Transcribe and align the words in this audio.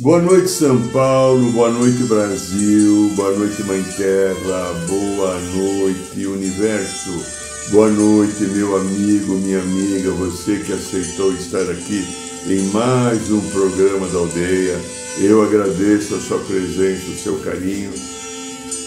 Boa 0.00 0.18
noite, 0.22 0.48
São 0.48 0.80
Paulo, 0.88 1.52
boa 1.52 1.70
noite, 1.70 2.04
Brasil, 2.04 3.12
boa 3.14 3.36
noite, 3.36 3.62
Mãe 3.64 3.82
Terra, 3.98 4.72
boa 4.88 5.38
noite, 5.38 6.26
Universo, 6.26 7.22
boa 7.70 7.90
noite, 7.90 8.44
meu 8.44 8.78
amigo, 8.78 9.34
minha 9.34 9.60
amiga, 9.60 10.10
você 10.12 10.56
que 10.60 10.72
aceitou 10.72 11.34
estar 11.34 11.70
aqui 11.70 12.02
em 12.46 12.62
mais 12.72 13.30
um 13.30 13.42
programa 13.50 14.08
da 14.08 14.20
aldeia. 14.20 14.80
Eu 15.20 15.42
agradeço 15.42 16.14
a 16.14 16.20
sua 16.20 16.38
presença, 16.38 17.10
o 17.10 17.18
seu 17.18 17.38
carinho 17.40 17.92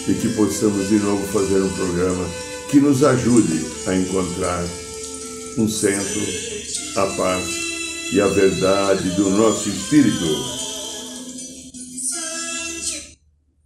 e 0.07 0.15
que 0.15 0.29
possamos 0.29 0.89
de 0.89 0.95
novo 0.95 1.27
fazer 1.27 1.61
um 1.61 1.69
programa 1.69 2.25
que 2.71 2.79
nos 2.79 3.03
ajude 3.03 3.63
a 3.85 3.95
encontrar 3.95 4.65
um 5.59 5.69
centro, 5.69 6.21
a 6.95 7.05
paz 7.15 7.45
e 8.11 8.19
a 8.19 8.27
verdade 8.29 9.11
do 9.11 9.29
nosso 9.29 9.69
espírito. 9.69 10.72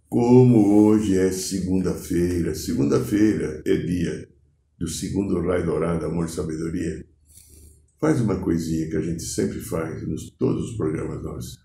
Como 0.08 0.86
hoje 0.86 1.18
é 1.18 1.30
segunda-feira, 1.30 2.54
segunda-feira 2.54 3.62
é 3.66 3.76
dia 3.76 4.26
do 4.78 4.88
segundo 4.88 5.38
raio 5.42 5.66
dourado, 5.66 6.06
amor 6.06 6.24
e 6.24 6.30
sabedoria, 6.30 7.04
faz 8.00 8.18
uma 8.18 8.40
coisinha 8.40 8.88
que 8.88 8.96
a 8.96 9.02
gente 9.02 9.22
sempre 9.22 9.60
faz 9.60 10.08
nos 10.08 10.30
todos 10.30 10.70
os 10.70 10.76
programas 10.78 11.22
nossos, 11.22 11.58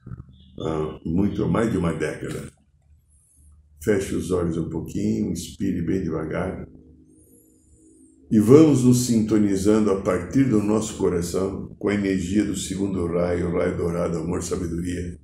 há 0.59 1.00
muito 1.05 1.47
mais 1.47 1.72
de 1.72 1.77
uma 1.77 1.94
década. 1.94 2.52
Feche 3.81 4.13
os 4.13 4.30
olhos 4.30 4.57
um 4.57 4.67
pouquinho, 4.67 5.31
inspire 5.31 5.81
bem 5.81 6.03
devagar. 6.03 6.67
E 8.30 8.39
vamos 8.39 8.83
nos 8.83 9.05
sintonizando 9.05 9.89
a 9.89 10.02
partir 10.02 10.50
do 10.50 10.61
nosso 10.61 10.97
coração 10.97 11.73
com 11.80 11.88
a 11.88 11.94
energia 11.94 12.44
do 12.44 12.57
segundo 12.57 13.07
raio, 13.07 13.47
o 13.47 13.53
raio 13.53 13.78
dourado, 13.78 14.17
amor 14.17 14.39
e 14.39 14.44
sabedoria 14.44 15.22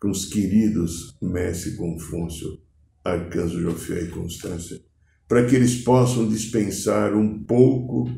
com 0.00 0.10
os 0.10 0.26
queridos 0.26 1.16
Mestre 1.20 1.76
Confúcio, 1.76 2.58
Arcanjo 3.04 3.60
Jofé 3.60 4.02
e 4.02 4.08
Constância, 4.08 4.80
para 5.28 5.46
que 5.46 5.56
eles 5.56 5.82
possam 5.82 6.28
dispensar 6.28 7.14
um 7.14 7.42
pouco 7.42 8.10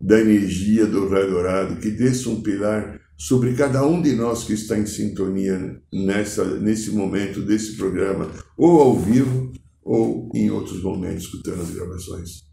da 0.00 0.18
energia 0.18 0.86
do 0.86 1.08
raio 1.08 1.30
dourado 1.30 1.76
que 1.76 1.90
desça 1.90 2.30
um 2.30 2.40
pilar 2.40 3.00
sobre 3.16 3.54
cada 3.54 3.86
um 3.86 4.00
de 4.00 4.14
nós 4.14 4.44
que 4.44 4.54
está 4.54 4.78
em 4.78 4.86
sintonia 4.86 5.80
nessa, 5.92 6.58
nesse 6.58 6.90
momento 6.90 7.42
desse 7.42 7.76
programa, 7.76 8.30
ou 8.56 8.80
ao 8.80 8.98
vivo, 8.98 9.52
ou 9.82 10.30
em 10.34 10.50
outros 10.50 10.82
momentos, 10.82 11.24
escutando 11.24 11.60
as 11.60 11.70
gravações. 11.70 12.44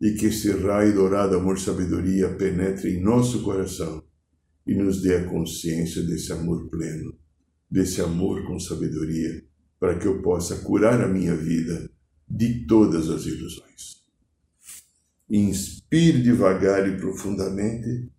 E 0.00 0.10
que 0.12 0.26
esse 0.26 0.50
raio 0.50 0.92
dourado, 0.92 1.36
amor, 1.36 1.58
sabedoria, 1.58 2.34
penetre 2.34 2.96
em 2.96 3.02
nosso 3.02 3.42
coração 3.42 4.02
e 4.66 4.74
nos 4.74 5.00
dê 5.00 5.16
a 5.16 5.24
consciência 5.24 6.02
desse 6.02 6.32
amor 6.32 6.68
pleno, 6.68 7.16
desse 7.70 8.00
amor 8.00 8.44
com 8.46 8.58
sabedoria, 8.58 9.44
para 9.78 9.98
que 9.98 10.06
eu 10.06 10.20
possa 10.22 10.56
curar 10.56 11.00
a 11.00 11.08
minha 11.08 11.36
vida 11.36 11.90
de 12.28 12.66
todas 12.66 13.08
as 13.08 13.24
ilusões. 13.26 14.02
Inspire 15.28 16.22
devagar 16.22 16.88
e 16.88 16.96
profundamente 16.96 18.10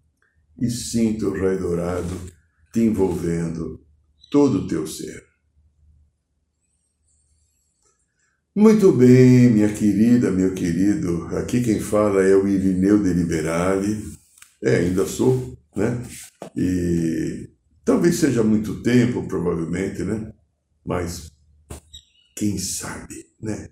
e 0.59 0.69
sinta 0.69 1.28
o 1.28 1.34
raio 1.34 1.59
dourado 1.59 2.38
te 2.72 2.81
envolvendo 2.81 3.84
todo 4.29 4.59
o 4.59 4.68
teu 4.68 4.85
ser. 4.85 5.25
Muito 8.56 8.91
bem, 8.91 9.52
minha 9.52 9.72
querida, 9.72 10.31
meu 10.31 10.53
querido. 10.53 11.28
Aqui 11.38 11.62
quem 11.62 11.79
fala 11.79 12.24
é 12.24 12.35
o 12.35 12.47
Irineu 12.47 13.02
de 13.02 13.14
Liberale. 13.14 14.16
É, 14.63 14.78
ainda 14.78 15.06
sou, 15.06 15.57
né? 15.75 16.03
E 16.56 17.50
talvez 17.85 18.16
seja 18.16 18.44
muito 18.44 18.81
tempo, 18.81 19.28
provavelmente, 19.28 20.03
né? 20.03 20.34
Mas 20.85 21.31
quem 22.35 22.57
sabe, 22.57 23.25
né? 23.41 23.69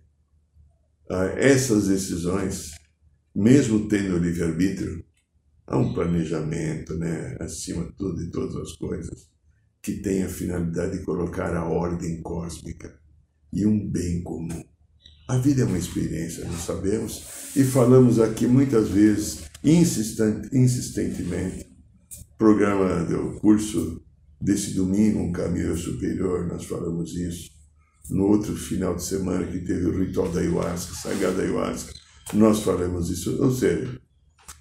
Ah, 1.10 1.26
essas 1.38 1.88
decisões, 1.88 2.72
mesmo 3.34 3.88
tendo 3.88 4.18
livre-arbítrio, 4.18 5.04
há 5.68 5.78
um 5.78 5.94
planejamento, 5.94 6.96
né? 6.98 7.38
Acima 7.40 7.86
de 7.86 7.94
tudo 7.94 8.22
e 8.22 8.32
todas 8.32 8.56
as 8.56 8.74
coisas, 8.74 9.30
que 9.82 10.02
tem 10.02 10.24
a 10.24 10.30
finalidade 10.30 11.00
de 11.00 11.04
colocar 11.04 11.56
a 11.56 11.66
ordem 11.66 12.22
cósmica 12.22 13.00
e 13.52 13.66
um 13.66 13.90
bem 13.90 14.22
comum. 14.24 14.64
A 15.28 15.38
vida 15.38 15.64
é 15.64 15.66
uma 15.66 15.78
experiência, 15.78 16.46
nós 16.46 16.62
sabemos, 16.62 17.56
e 17.56 17.64
falamos 17.64 18.20
aqui 18.20 18.46
muitas 18.46 18.90
vezes, 18.90 19.46
insistentemente, 19.66 21.66
programa 22.38 23.04
do 23.04 23.40
curso 23.40 24.04
desse 24.40 24.76
domingo, 24.76 25.20
Um 25.20 25.32
Caminho 25.32 25.76
Superior, 25.76 26.48
nós 26.48 26.66
falamos 26.66 27.16
isso. 27.16 27.50
No 28.10 28.26
outro 28.26 28.56
final 28.56 28.96
de 28.96 29.04
semana 29.04 29.48
que 29.48 29.60
teve 29.60 29.88
o 29.88 30.00
ritual 30.00 30.32
da 30.32 30.40
ayahuasca, 30.40 30.94
sagrada 30.94 31.42
ayahuasca, 31.42 31.92
nós 32.34 32.62
falamos 32.62 33.10
isso. 33.10 33.42
Ou 33.42 33.52
seja, 33.52 34.00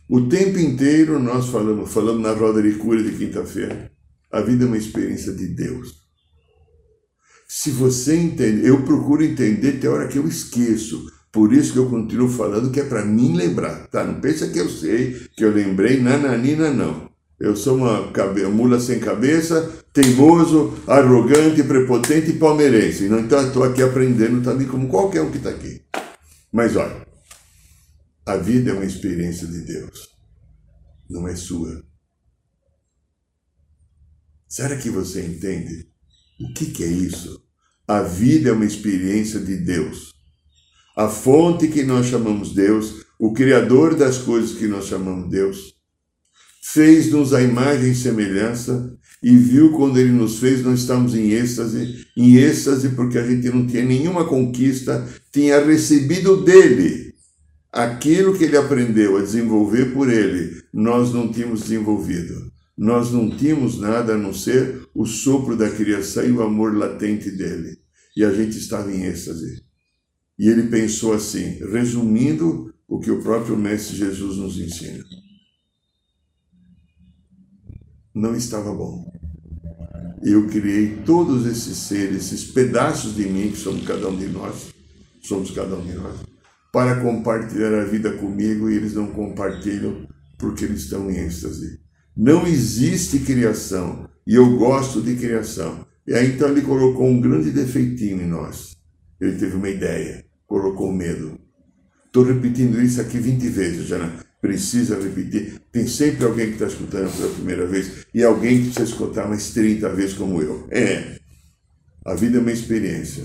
o 0.08 0.26
tempo 0.28 0.58
inteiro 0.58 1.18
nós 1.18 1.48
falamos, 1.48 1.92
falamos 1.92 2.22
na 2.22 2.32
roda 2.32 2.62
de 2.62 2.78
cura 2.78 3.02
de 3.02 3.16
quinta-feira, 3.16 3.92
a 4.32 4.40
vida 4.40 4.64
é 4.64 4.66
uma 4.66 4.78
experiência 4.78 5.34
de 5.34 5.48
Deus. 5.48 6.02
Se 7.46 7.70
você 7.70 8.16
entende, 8.16 8.66
eu 8.66 8.82
procuro 8.84 9.22
entender 9.22 9.76
até 9.76 9.86
a 9.86 9.92
hora 9.92 10.08
que 10.08 10.18
eu 10.18 10.26
esqueço. 10.26 11.12
Por 11.34 11.52
isso 11.52 11.72
que 11.72 11.80
eu 11.80 11.90
continuo 11.90 12.28
falando 12.28 12.70
que 12.70 12.78
é 12.78 12.84
para 12.84 13.04
mim 13.04 13.36
lembrar, 13.36 13.88
tá? 13.88 14.04
Não 14.04 14.20
pensa 14.20 14.48
que 14.48 14.56
eu 14.56 14.70
sei, 14.70 15.28
que 15.36 15.44
eu 15.44 15.50
lembrei, 15.50 16.00
nananina, 16.00 16.70
não. 16.70 17.10
Eu 17.40 17.56
sou 17.56 17.76
uma 17.76 18.12
mula 18.50 18.78
sem 18.78 19.00
cabeça, 19.00 19.84
teimoso, 19.92 20.72
arrogante, 20.86 21.64
prepotente 21.64 22.30
e 22.30 22.38
palmeirense. 22.38 23.06
Então 23.06 23.44
estou 23.48 23.64
aqui 23.64 23.82
aprendendo 23.82 24.44
também 24.44 24.68
como 24.68 24.86
qualquer 24.86 25.22
um 25.22 25.30
que 25.32 25.38
está 25.38 25.50
aqui. 25.50 25.82
Mas 26.52 26.76
olha, 26.76 27.04
a 28.24 28.36
vida 28.36 28.70
é 28.70 28.74
uma 28.74 28.84
experiência 28.84 29.48
de 29.48 29.62
Deus, 29.62 30.10
não 31.10 31.26
é 31.26 31.34
sua. 31.34 31.84
Será 34.46 34.76
que 34.76 34.88
você 34.88 35.20
entende 35.20 35.88
o 36.40 36.54
que, 36.54 36.66
que 36.66 36.84
é 36.84 36.88
isso? 36.88 37.42
A 37.88 38.02
vida 38.02 38.50
é 38.50 38.52
uma 38.52 38.64
experiência 38.64 39.40
de 39.40 39.56
Deus. 39.56 40.13
A 40.96 41.08
fonte 41.08 41.68
que 41.68 41.82
nós 41.82 42.06
chamamos 42.06 42.54
Deus, 42.54 43.04
o 43.18 43.32
Criador 43.32 43.96
das 43.96 44.18
coisas 44.18 44.56
que 44.56 44.68
nós 44.68 44.86
chamamos 44.86 45.28
Deus, 45.28 45.74
fez-nos 46.62 47.34
a 47.34 47.42
imagem 47.42 47.90
e 47.90 47.94
semelhança 47.94 48.96
e 49.22 49.36
viu 49.36 49.72
quando 49.72 49.98
ele 49.98 50.12
nos 50.12 50.38
fez, 50.38 50.62
nós 50.62 50.80
estamos 50.80 51.14
em 51.14 51.30
êxtase, 51.30 52.06
em 52.16 52.36
êxtase 52.36 52.90
porque 52.90 53.18
a 53.18 53.26
gente 53.26 53.48
não 53.48 53.66
tinha 53.66 53.84
nenhuma 53.84 54.24
conquista, 54.24 55.06
tinha 55.32 55.64
recebido 55.64 56.44
dele 56.44 57.14
aquilo 57.72 58.38
que 58.38 58.44
ele 58.44 58.56
aprendeu 58.56 59.16
a 59.16 59.22
desenvolver 59.22 59.92
por 59.92 60.08
ele, 60.08 60.62
nós 60.72 61.12
não 61.12 61.32
tínhamos 61.32 61.62
desenvolvido. 61.62 62.52
Nós 62.76 63.12
não 63.12 63.30
tínhamos 63.36 63.80
nada 63.80 64.14
a 64.14 64.18
não 64.18 64.32
ser 64.32 64.88
o 64.94 65.04
sopro 65.06 65.56
da 65.56 65.70
criação 65.70 66.24
e 66.24 66.30
o 66.30 66.42
amor 66.42 66.76
latente 66.76 67.30
dele. 67.30 67.78
E 68.16 68.24
a 68.24 68.32
gente 68.32 68.58
estava 68.58 68.92
em 68.92 69.04
êxtase. 69.04 69.62
E 70.38 70.48
ele 70.48 70.68
pensou 70.68 71.12
assim, 71.12 71.58
resumindo 71.70 72.74
o 72.88 72.98
que 72.98 73.10
o 73.10 73.22
próprio 73.22 73.56
Mestre 73.56 73.96
Jesus 73.96 74.36
nos 74.36 74.58
ensina 74.58 75.04
não 78.14 78.36
estava 78.36 78.72
bom. 78.72 79.12
Eu 80.22 80.46
criei 80.46 80.98
todos 81.04 81.44
esses 81.46 81.76
seres, 81.76 82.32
esses 82.32 82.44
pedaços 82.44 83.16
de 83.16 83.26
mim, 83.26 83.50
que 83.50 83.58
somos 83.58 83.84
cada 83.84 84.08
um 84.08 84.16
de 84.16 84.28
nós, 84.28 84.72
somos 85.20 85.50
cada 85.50 85.74
um 85.74 85.84
de 85.84 85.94
nós, 85.94 86.20
para 86.72 87.00
compartilhar 87.00 87.74
a 87.74 87.84
vida 87.84 88.12
comigo 88.12 88.70
e 88.70 88.76
eles 88.76 88.94
não 88.94 89.08
compartilham 89.08 90.06
porque 90.38 90.64
eles 90.64 90.82
estão 90.82 91.10
em 91.10 91.18
êxtase. 91.18 91.80
Não 92.16 92.46
existe 92.46 93.18
criação 93.18 94.08
e 94.26 94.34
eu 94.34 94.56
gosto 94.56 95.02
de 95.02 95.16
criação. 95.16 95.84
E 96.06 96.14
aí 96.14 96.34
então 96.34 96.48
ele 96.48 96.62
colocou 96.62 97.06
um 97.06 97.20
grande 97.20 97.50
defeitinho 97.50 98.22
em 98.22 98.28
nós. 98.28 98.76
Ele 99.20 99.36
teve 99.36 99.56
uma 99.56 99.68
ideia, 99.68 100.23
colocou 100.54 100.92
medo. 100.92 101.36
Estou 102.06 102.22
repetindo 102.22 102.80
isso 102.80 103.00
aqui 103.00 103.18
20 103.18 103.48
vezes 103.48 103.88
já. 103.88 104.24
precisa 104.40 105.00
repetir. 105.00 105.60
Tem 105.72 105.84
sempre 105.86 106.24
alguém 106.24 106.46
que 106.48 106.52
está 106.52 106.66
escutando 106.66 107.10
pela 107.16 107.32
primeira 107.32 107.66
vez 107.66 108.06
e 108.14 108.22
alguém 108.22 108.58
que 108.58 108.64
precisa 108.66 108.84
escutar 108.84 109.26
mais 109.26 109.50
30 109.50 109.88
vezes 109.88 110.14
como 110.14 110.40
eu. 110.40 110.68
É. 110.70 111.18
A 112.04 112.14
vida 112.14 112.38
é 112.38 112.40
uma 112.40 112.52
experiência. 112.52 113.24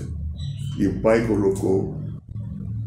E 0.76 0.88
o 0.88 1.00
pai 1.00 1.24
colocou 1.26 2.00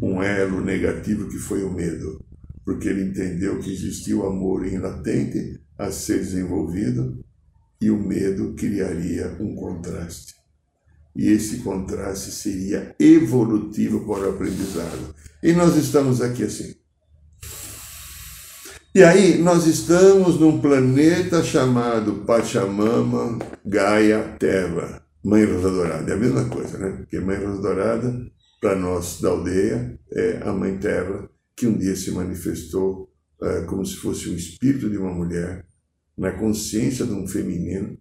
um 0.01 0.21
elo 0.21 0.59
negativo 0.59 1.29
que 1.29 1.37
foi 1.37 1.63
o 1.63 1.71
medo, 1.71 2.19
porque 2.65 2.89
ele 2.89 3.03
entendeu 3.03 3.59
que 3.59 3.71
existia 3.71 4.17
o 4.17 4.25
amor 4.25 4.65
em 4.65 4.77
latente 4.77 5.61
a 5.77 5.89
ser 5.89 6.17
desenvolvido 6.17 7.23
e 7.79 7.89
o 7.89 7.97
medo 7.97 8.55
criaria 8.55 9.37
um 9.39 9.55
contraste. 9.55 10.42
E 11.15 11.29
esse 11.29 11.57
contraste 11.57 12.31
seria 12.31 12.95
evolutivo 12.99 14.01
para 14.05 14.27
o 14.27 14.29
aprendizado. 14.29 15.13
E 15.41 15.53
nós 15.53 15.75
estamos 15.75 16.21
aqui 16.21 16.43
assim. 16.43 16.75
E 18.95 19.03
aí, 19.03 19.39
nós 19.39 19.65
estamos 19.65 20.39
num 20.39 20.61
planeta 20.61 21.43
chamado 21.43 22.23
Pachamama 22.27 23.39
Gaia 23.65 24.35
Terra, 24.37 25.03
Mãe 25.23 25.43
Rosa 25.45 25.71
Dourada. 25.71 26.11
É 26.11 26.13
a 26.13 26.19
mesma 26.19 26.45
coisa, 26.45 26.77
né? 26.77 26.91
Porque 26.97 27.19
Mãe 27.19 27.43
Rosa 27.43 27.59
Dourada, 27.59 28.31
para 28.61 28.75
nós 28.75 29.19
da 29.19 29.29
aldeia, 29.29 29.99
é 30.11 30.43
a 30.43 30.53
Mãe 30.53 30.77
Terra, 30.77 31.27
que 31.55 31.65
um 31.65 31.75
dia 31.75 31.95
se 31.95 32.11
manifestou 32.11 33.11
é, 33.41 33.61
como 33.61 33.83
se 33.83 33.95
fosse 33.95 34.29
o 34.29 34.35
espírito 34.35 34.89
de 34.89 34.97
uma 34.97 35.11
mulher, 35.11 35.65
na 36.15 36.31
consciência 36.31 37.03
de 37.03 37.13
um 37.13 37.27
feminino, 37.27 37.97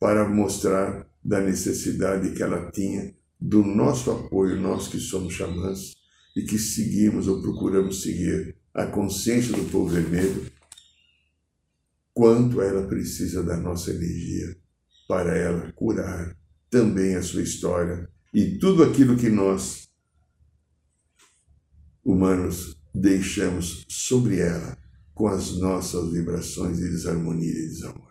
para 0.00 0.26
mostrar 0.26 1.06
da 1.24 1.40
necessidade 1.40 2.32
que 2.32 2.42
ela 2.42 2.70
tinha 2.70 3.14
do 3.40 3.62
nosso 3.64 4.10
apoio, 4.10 4.60
nós 4.60 4.88
que 4.88 4.98
somos 4.98 5.34
xamãs 5.34 5.94
e 6.36 6.42
que 6.42 6.58
seguimos 6.58 7.28
ou 7.28 7.42
procuramos 7.42 8.02
seguir 8.02 8.56
a 8.72 8.86
consciência 8.86 9.54
do 9.54 9.64
povo 9.70 9.88
vermelho, 9.88 10.50
quanto 12.14 12.60
ela 12.60 12.86
precisa 12.86 13.42
da 13.42 13.56
nossa 13.56 13.90
energia 13.90 14.56
para 15.08 15.36
ela 15.36 15.72
curar 15.72 16.36
também 16.70 17.16
a 17.16 17.22
sua 17.22 17.42
história 17.42 18.08
e 18.32 18.58
tudo 18.58 18.82
aquilo 18.82 19.16
que 19.16 19.28
nós, 19.28 19.88
humanos, 22.04 22.78
deixamos 22.94 23.84
sobre 23.88 24.38
ela 24.38 24.76
com 25.14 25.26
as 25.28 25.58
nossas 25.58 26.12
vibrações 26.12 26.78
de 26.78 26.88
desarmonia 26.88 27.50
e 27.50 27.68
desamor. 27.68 28.01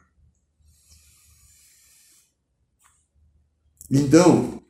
Então, 3.93 4.63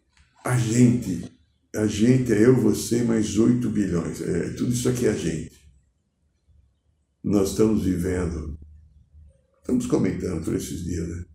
a 0.44 0.58
gente, 0.58 1.32
a 1.76 1.86
gente 1.86 2.34
é 2.34 2.44
eu, 2.44 2.60
você, 2.60 3.04
mais 3.04 3.38
8 3.38 3.70
bilhões. 3.70 4.20
É, 4.20 4.50
tudo 4.54 4.74
isso 4.74 4.90
aqui 4.90 5.06
é 5.06 5.12
a 5.12 5.16
gente. 5.16 5.62
Nós 7.24 7.52
estamos 7.52 7.84
vivendo, 7.84 8.58
estamos 9.60 9.86
comentando 9.86 10.44
por 10.44 10.56
esses 10.56 10.84
dias, 10.84 11.08
né? 11.08 11.26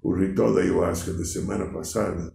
O 0.00 0.14
ritual 0.14 0.54
da 0.54 0.60
ayahuasca 0.60 1.12
da 1.12 1.24
semana 1.24 1.66
passada 1.66 2.32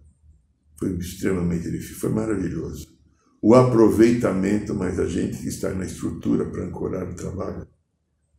foi 0.78 0.94
extremamente 0.98 1.70
difícil, 1.70 1.96
foi 1.96 2.10
maravilhoso. 2.10 2.94
O 3.40 3.54
aproveitamento, 3.54 4.74
mas 4.74 5.00
a 5.00 5.06
gente 5.06 5.38
que 5.38 5.48
está 5.48 5.72
na 5.72 5.86
estrutura 5.86 6.50
para 6.50 6.66
ancorar 6.66 7.10
o 7.10 7.14
trabalho, 7.14 7.66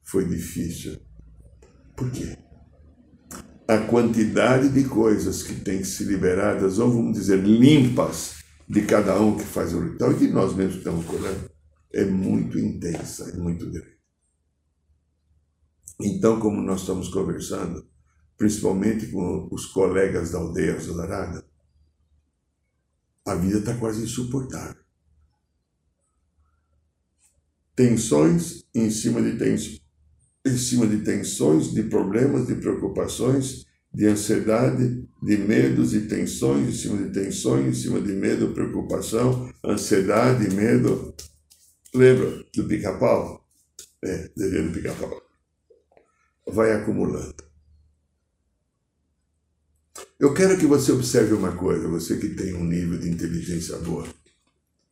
foi 0.03 0.25
difícil. 0.25 0.99
Por 1.95 2.11
quê? 2.11 2.44
A 3.67 3.79
quantidade 3.79 4.69
de 4.69 4.87
coisas 4.87 5.41
que 5.41 5.55
tem 5.55 5.79
que 5.79 5.85
ser 5.85 6.05
liberadas, 6.05 6.77
ou 6.77 6.91
vamos 6.91 7.17
dizer, 7.17 7.43
limpas, 7.43 8.35
de 8.67 8.81
cada 8.85 9.19
um 9.19 9.37
que 9.37 9.43
faz 9.43 9.73
o 9.73 9.79
ritual, 9.79 10.11
e 10.11 10.17
que 10.17 10.27
nós 10.27 10.55
mesmos 10.55 10.77
estamos 10.77 11.05
colhendo, 11.05 11.49
é 11.93 12.05
muito 12.05 12.59
intensa, 12.59 13.29
é 13.31 13.37
muito 13.37 13.69
grande. 13.69 13.95
Então, 16.01 16.39
como 16.39 16.61
nós 16.61 16.81
estamos 16.81 17.09
conversando, 17.09 17.87
principalmente 18.37 19.07
com 19.07 19.47
os 19.51 19.65
colegas 19.67 20.31
da 20.31 20.39
aldeia 20.39 20.75
Azarada, 20.75 21.45
a 23.25 23.33
vida 23.35 23.59
está 23.59 23.75
quase 23.77 24.03
insuportável. 24.03 24.83
Tensões 27.75 28.63
em 28.73 28.89
cima 28.91 29.21
de 29.21 29.37
tensões 29.37 29.84
em 30.45 30.57
cima 30.57 30.85
de 30.85 30.99
tensões, 30.99 31.73
de 31.73 31.83
problemas, 31.83 32.47
de 32.47 32.55
preocupações, 32.55 33.65
de 33.91 34.05
ansiedade, 34.05 35.07
de 35.23 35.37
medos 35.37 35.93
e 35.93 36.01
tensões, 36.01 36.67
em 36.67 36.71
cima 36.71 36.97
de 36.97 37.13
tensões, 37.13 37.65
em 37.65 37.81
cima 37.81 37.99
de 37.99 38.11
medo, 38.11 38.53
preocupação, 38.53 39.51
ansiedade, 39.65 40.53
medo. 40.53 41.15
Lembra 41.93 42.45
do 42.53 42.63
pica-pau? 42.65 43.43
É, 44.03 44.29
desenho 44.35 44.69
do 44.69 44.73
pica-pau. 44.73 45.21
Vai 46.47 46.73
acumulando. 46.73 47.43
Eu 50.19 50.33
quero 50.33 50.57
que 50.57 50.65
você 50.65 50.91
observe 50.91 51.33
uma 51.33 51.53
coisa, 51.55 51.87
você 51.87 52.17
que 52.17 52.29
tem 52.29 52.53
um 52.53 52.63
nível 52.63 52.99
de 52.99 53.09
inteligência 53.09 53.77
boa 53.77 54.07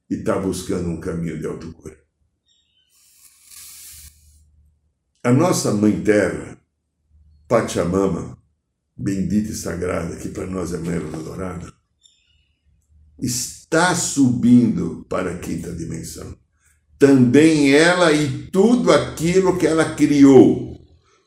e 0.10 0.16
está 0.16 0.40
buscando 0.40 0.90
um 0.90 1.00
caminho 1.00 1.40
de 1.40 1.46
autocura. 1.46 2.03
A 5.26 5.32
nossa 5.32 5.72
Mãe 5.72 6.02
Terra, 6.02 6.58
Pachamama, 7.48 8.38
bendita 8.98 9.52
e 9.52 9.56
sagrada, 9.56 10.18
que 10.18 10.28
para 10.28 10.46
nós 10.46 10.74
é 10.74 10.78
Mãe 10.78 10.98
Adorada, 10.98 11.72
está 13.18 13.96
subindo 13.96 15.06
para 15.08 15.32
a 15.32 15.38
quinta 15.38 15.72
dimensão. 15.72 16.36
Também 17.00 17.74
ela 17.74 18.12
e 18.12 18.50
tudo 18.52 18.92
aquilo 18.92 19.58
que 19.58 19.66
ela 19.66 19.96
criou. 19.96 20.78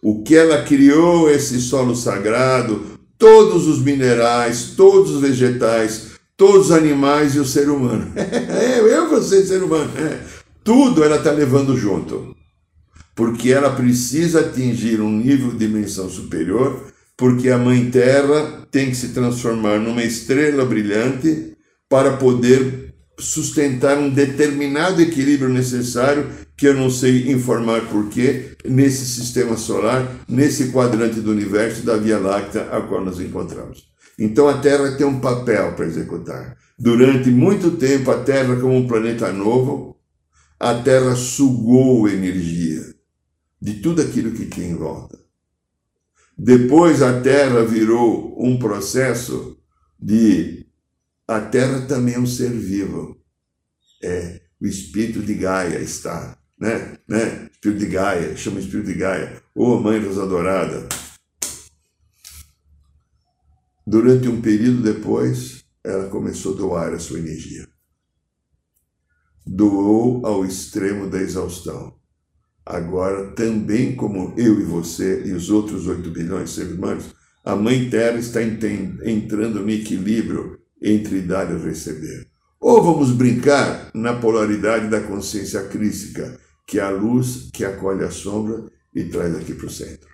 O 0.02 0.22
que 0.22 0.36
ela 0.36 0.62
criou, 0.62 1.30
esse 1.30 1.58
solo 1.58 1.96
sagrado, 1.96 2.98
todos 3.16 3.66
os 3.66 3.80
minerais, 3.80 4.74
todos 4.76 5.12
os 5.12 5.22
vegetais, 5.22 6.08
todos 6.36 6.66
os 6.66 6.72
animais 6.72 7.34
e 7.34 7.38
o 7.38 7.46
ser 7.46 7.70
humano. 7.70 8.12
Eu, 8.86 9.08
você, 9.08 9.42
ser 9.46 9.62
humano. 9.62 9.90
É. 9.98 10.22
Tudo 10.62 11.02
ela 11.02 11.16
está 11.16 11.30
levando 11.30 11.78
junto 11.78 12.36
porque 13.16 13.50
ela 13.50 13.70
precisa 13.70 14.40
atingir 14.40 15.00
um 15.00 15.10
nível 15.10 15.50
de 15.50 15.66
dimensão 15.66 16.08
superior, 16.08 16.92
porque 17.16 17.48
a 17.48 17.56
Mãe 17.56 17.90
Terra 17.90 18.68
tem 18.70 18.90
que 18.90 18.94
se 18.94 19.08
transformar 19.08 19.80
numa 19.80 20.04
estrela 20.04 20.66
brilhante 20.66 21.56
para 21.88 22.18
poder 22.18 22.94
sustentar 23.18 23.96
um 23.96 24.10
determinado 24.10 25.00
equilíbrio 25.00 25.48
necessário, 25.48 26.26
que 26.54 26.68
eu 26.68 26.74
não 26.74 26.90
sei 26.90 27.32
informar 27.32 27.88
porquê, 27.88 28.50
nesse 28.66 29.06
sistema 29.06 29.56
solar, 29.56 30.06
nesse 30.28 30.70
quadrante 30.70 31.20
do 31.20 31.30
universo 31.30 31.86
da 31.86 31.96
Via 31.96 32.18
Láctea 32.18 32.68
a 32.70 32.82
qual 32.82 33.02
nos 33.02 33.18
encontramos. 33.18 33.84
Então 34.18 34.46
a 34.46 34.58
Terra 34.58 34.92
tem 34.92 35.06
um 35.06 35.20
papel 35.20 35.72
para 35.72 35.86
executar. 35.86 36.54
Durante 36.78 37.30
muito 37.30 37.70
tempo, 37.72 38.10
a 38.10 38.18
Terra, 38.18 38.56
como 38.56 38.76
um 38.76 38.86
planeta 38.86 39.32
novo, 39.32 39.96
a 40.60 40.74
Terra 40.74 41.14
sugou 41.16 42.06
energia 42.06 42.95
de 43.60 43.80
tudo 43.80 44.02
aquilo 44.02 44.32
que 44.32 44.46
tinha 44.46 44.68
em 44.68 44.76
volta. 44.76 45.18
Depois 46.36 47.02
a 47.02 47.20
Terra 47.20 47.64
virou 47.64 48.36
um 48.38 48.58
processo 48.58 49.58
de. 49.98 50.66
A 51.26 51.40
Terra 51.40 51.86
também 51.86 52.14
é 52.14 52.18
um 52.18 52.26
ser 52.26 52.50
vivo. 52.50 53.16
É, 54.02 54.42
o 54.60 54.66
espírito 54.66 55.22
de 55.22 55.34
Gaia 55.34 55.78
está, 55.80 56.38
né? 56.58 56.98
né? 57.08 57.48
Espírito 57.50 57.80
de 57.80 57.86
Gaia, 57.86 58.36
chama 58.36 58.60
Espírito 58.60 58.86
de 58.86 58.94
Gaia. 58.94 59.42
Ô 59.54 59.72
oh, 59.72 59.80
Mãe 59.80 60.00
dos 60.00 60.18
Adorada. 60.18 60.86
Durante 63.86 64.28
um 64.28 64.42
período 64.42 64.82
depois, 64.82 65.64
ela 65.82 66.08
começou 66.08 66.54
a 66.54 66.56
doar 66.56 66.92
a 66.92 66.98
sua 66.98 67.18
energia. 67.18 67.66
Doou 69.46 70.26
ao 70.26 70.44
extremo 70.44 71.08
da 71.08 71.22
exaustão. 71.22 71.95
Agora, 72.66 73.28
também 73.28 73.94
como 73.94 74.34
eu 74.36 74.60
e 74.60 74.64
você 74.64 75.22
e 75.24 75.32
os 75.32 75.50
outros 75.50 75.86
8 75.86 76.10
bilhões 76.10 76.50
de 76.50 76.56
seres 76.56 76.72
humanos, 76.72 77.04
a 77.44 77.54
Mãe 77.54 77.88
Terra 77.88 78.18
está 78.18 78.42
entrando 78.42 79.60
no 79.60 79.70
equilíbrio 79.70 80.58
entre 80.82 81.20
dar 81.20 81.48
e 81.48 81.62
receber. 81.62 82.26
Ou 82.60 82.82
vamos 82.82 83.12
brincar 83.12 83.88
na 83.94 84.14
polaridade 84.14 84.88
da 84.88 85.00
consciência 85.00 85.62
crística, 85.68 86.40
que 86.66 86.80
é 86.80 86.82
a 86.82 86.90
luz 86.90 87.48
que 87.52 87.64
acolhe 87.64 88.02
a 88.02 88.10
sombra 88.10 88.64
e 88.92 89.04
traz 89.04 89.36
aqui 89.36 89.54
para 89.54 89.66
o 89.66 89.70
centro. 89.70 90.08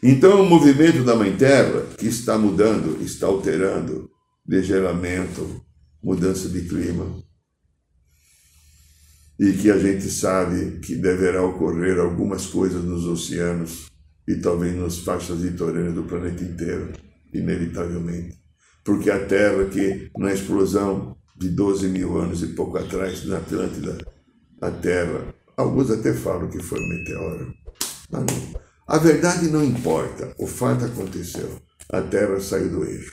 Então, 0.00 0.42
o 0.42 0.48
movimento 0.48 1.02
da 1.02 1.16
Mãe 1.16 1.36
Terra, 1.36 1.82
que 1.98 2.06
está 2.06 2.38
mudando, 2.38 3.02
está 3.02 3.26
alterando, 3.26 4.08
degelamento, 4.46 5.60
mudança 6.00 6.48
de 6.48 6.60
clima, 6.62 7.04
e 9.38 9.52
que 9.52 9.70
a 9.70 9.78
gente 9.78 10.08
sabe 10.08 10.78
que 10.80 10.94
deverá 10.94 11.42
ocorrer 11.42 11.98
algumas 11.98 12.46
coisas 12.46 12.84
nos 12.84 13.04
oceanos 13.06 13.86
e 14.26 14.36
talvez 14.36 14.76
nas 14.76 14.98
faixas 14.98 15.40
litorâneas 15.40 15.94
do 15.94 16.04
planeta 16.04 16.42
inteiro, 16.42 16.92
inevitavelmente. 17.32 18.38
Porque 18.84 19.10
a 19.10 19.24
Terra, 19.24 19.64
que 19.66 20.10
na 20.16 20.32
explosão 20.32 21.16
de 21.36 21.48
12 21.48 21.88
mil 21.88 22.16
anos 22.18 22.42
e 22.42 22.48
pouco 22.48 22.78
atrás, 22.78 23.24
na 23.26 23.38
Atlântida, 23.38 23.98
a 24.60 24.70
Terra 24.70 25.34
Alguns 25.56 25.90
até 25.90 26.12
falam 26.12 26.48
que 26.48 26.60
foi 26.60 26.80
um 26.80 26.88
meteoro. 26.88 27.54
Mas 28.10 28.24
não. 28.24 28.60
A 28.86 28.98
verdade 28.98 29.48
não 29.48 29.64
importa. 29.64 30.34
O 30.38 30.46
fato 30.46 30.84
aconteceu. 30.84 31.48
A 31.88 32.02
Terra 32.02 32.40
saiu 32.40 32.70
do 32.70 32.84
eixo. 32.84 33.12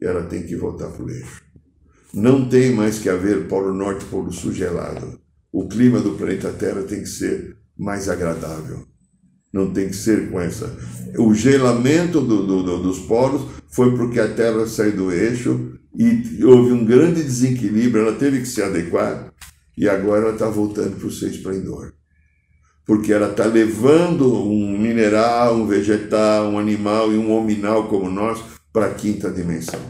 E 0.00 0.04
ela 0.04 0.24
tem 0.24 0.42
que 0.42 0.54
voltar 0.54 0.88
para 0.88 1.02
o 1.02 1.10
eixo. 1.10 1.42
Não 2.12 2.46
tem 2.46 2.74
mais 2.74 2.98
que 2.98 3.08
haver 3.08 3.48
Polo 3.48 3.72
Norte 3.72 4.04
e 4.04 4.08
Polo 4.08 4.30
Sul 4.30 4.52
gelado. 4.52 5.18
O 5.52 5.68
clima 5.68 6.00
do 6.00 6.12
planeta 6.12 6.50
Terra 6.50 6.82
tem 6.82 7.00
que 7.00 7.08
ser 7.08 7.56
mais 7.76 8.08
agradável. 8.08 8.86
Não 9.52 9.70
tem 9.70 9.88
que 9.88 9.96
ser 9.96 10.30
com 10.30 10.40
essa. 10.40 10.74
O 11.18 11.34
gelamento 11.34 12.22
do, 12.22 12.46
do, 12.46 12.62
do, 12.62 12.82
dos 12.82 13.00
polos 13.00 13.50
foi 13.68 13.94
porque 13.94 14.18
a 14.18 14.32
Terra 14.32 14.66
saiu 14.66 14.96
do 14.96 15.12
eixo 15.12 15.78
e 15.94 16.42
houve 16.42 16.72
um 16.72 16.86
grande 16.86 17.22
desequilíbrio. 17.22 18.06
Ela 18.06 18.16
teve 18.16 18.40
que 18.40 18.46
se 18.46 18.62
adequar 18.62 19.30
e 19.76 19.86
agora 19.86 20.22
ela 20.22 20.32
está 20.32 20.48
voltando 20.48 20.96
para 20.96 21.06
o 21.06 21.10
seu 21.10 21.28
esplendor. 21.28 21.92
Porque 22.86 23.12
ela 23.12 23.30
está 23.30 23.44
levando 23.44 24.32
um 24.42 24.78
mineral, 24.78 25.56
um 25.56 25.66
vegetal, 25.66 26.48
um 26.48 26.58
animal 26.58 27.12
e 27.12 27.18
um 27.18 27.30
hominal 27.30 27.88
como 27.88 28.10
nós 28.10 28.42
para 28.72 28.86
a 28.86 28.94
quinta 28.94 29.30
dimensão. 29.30 29.80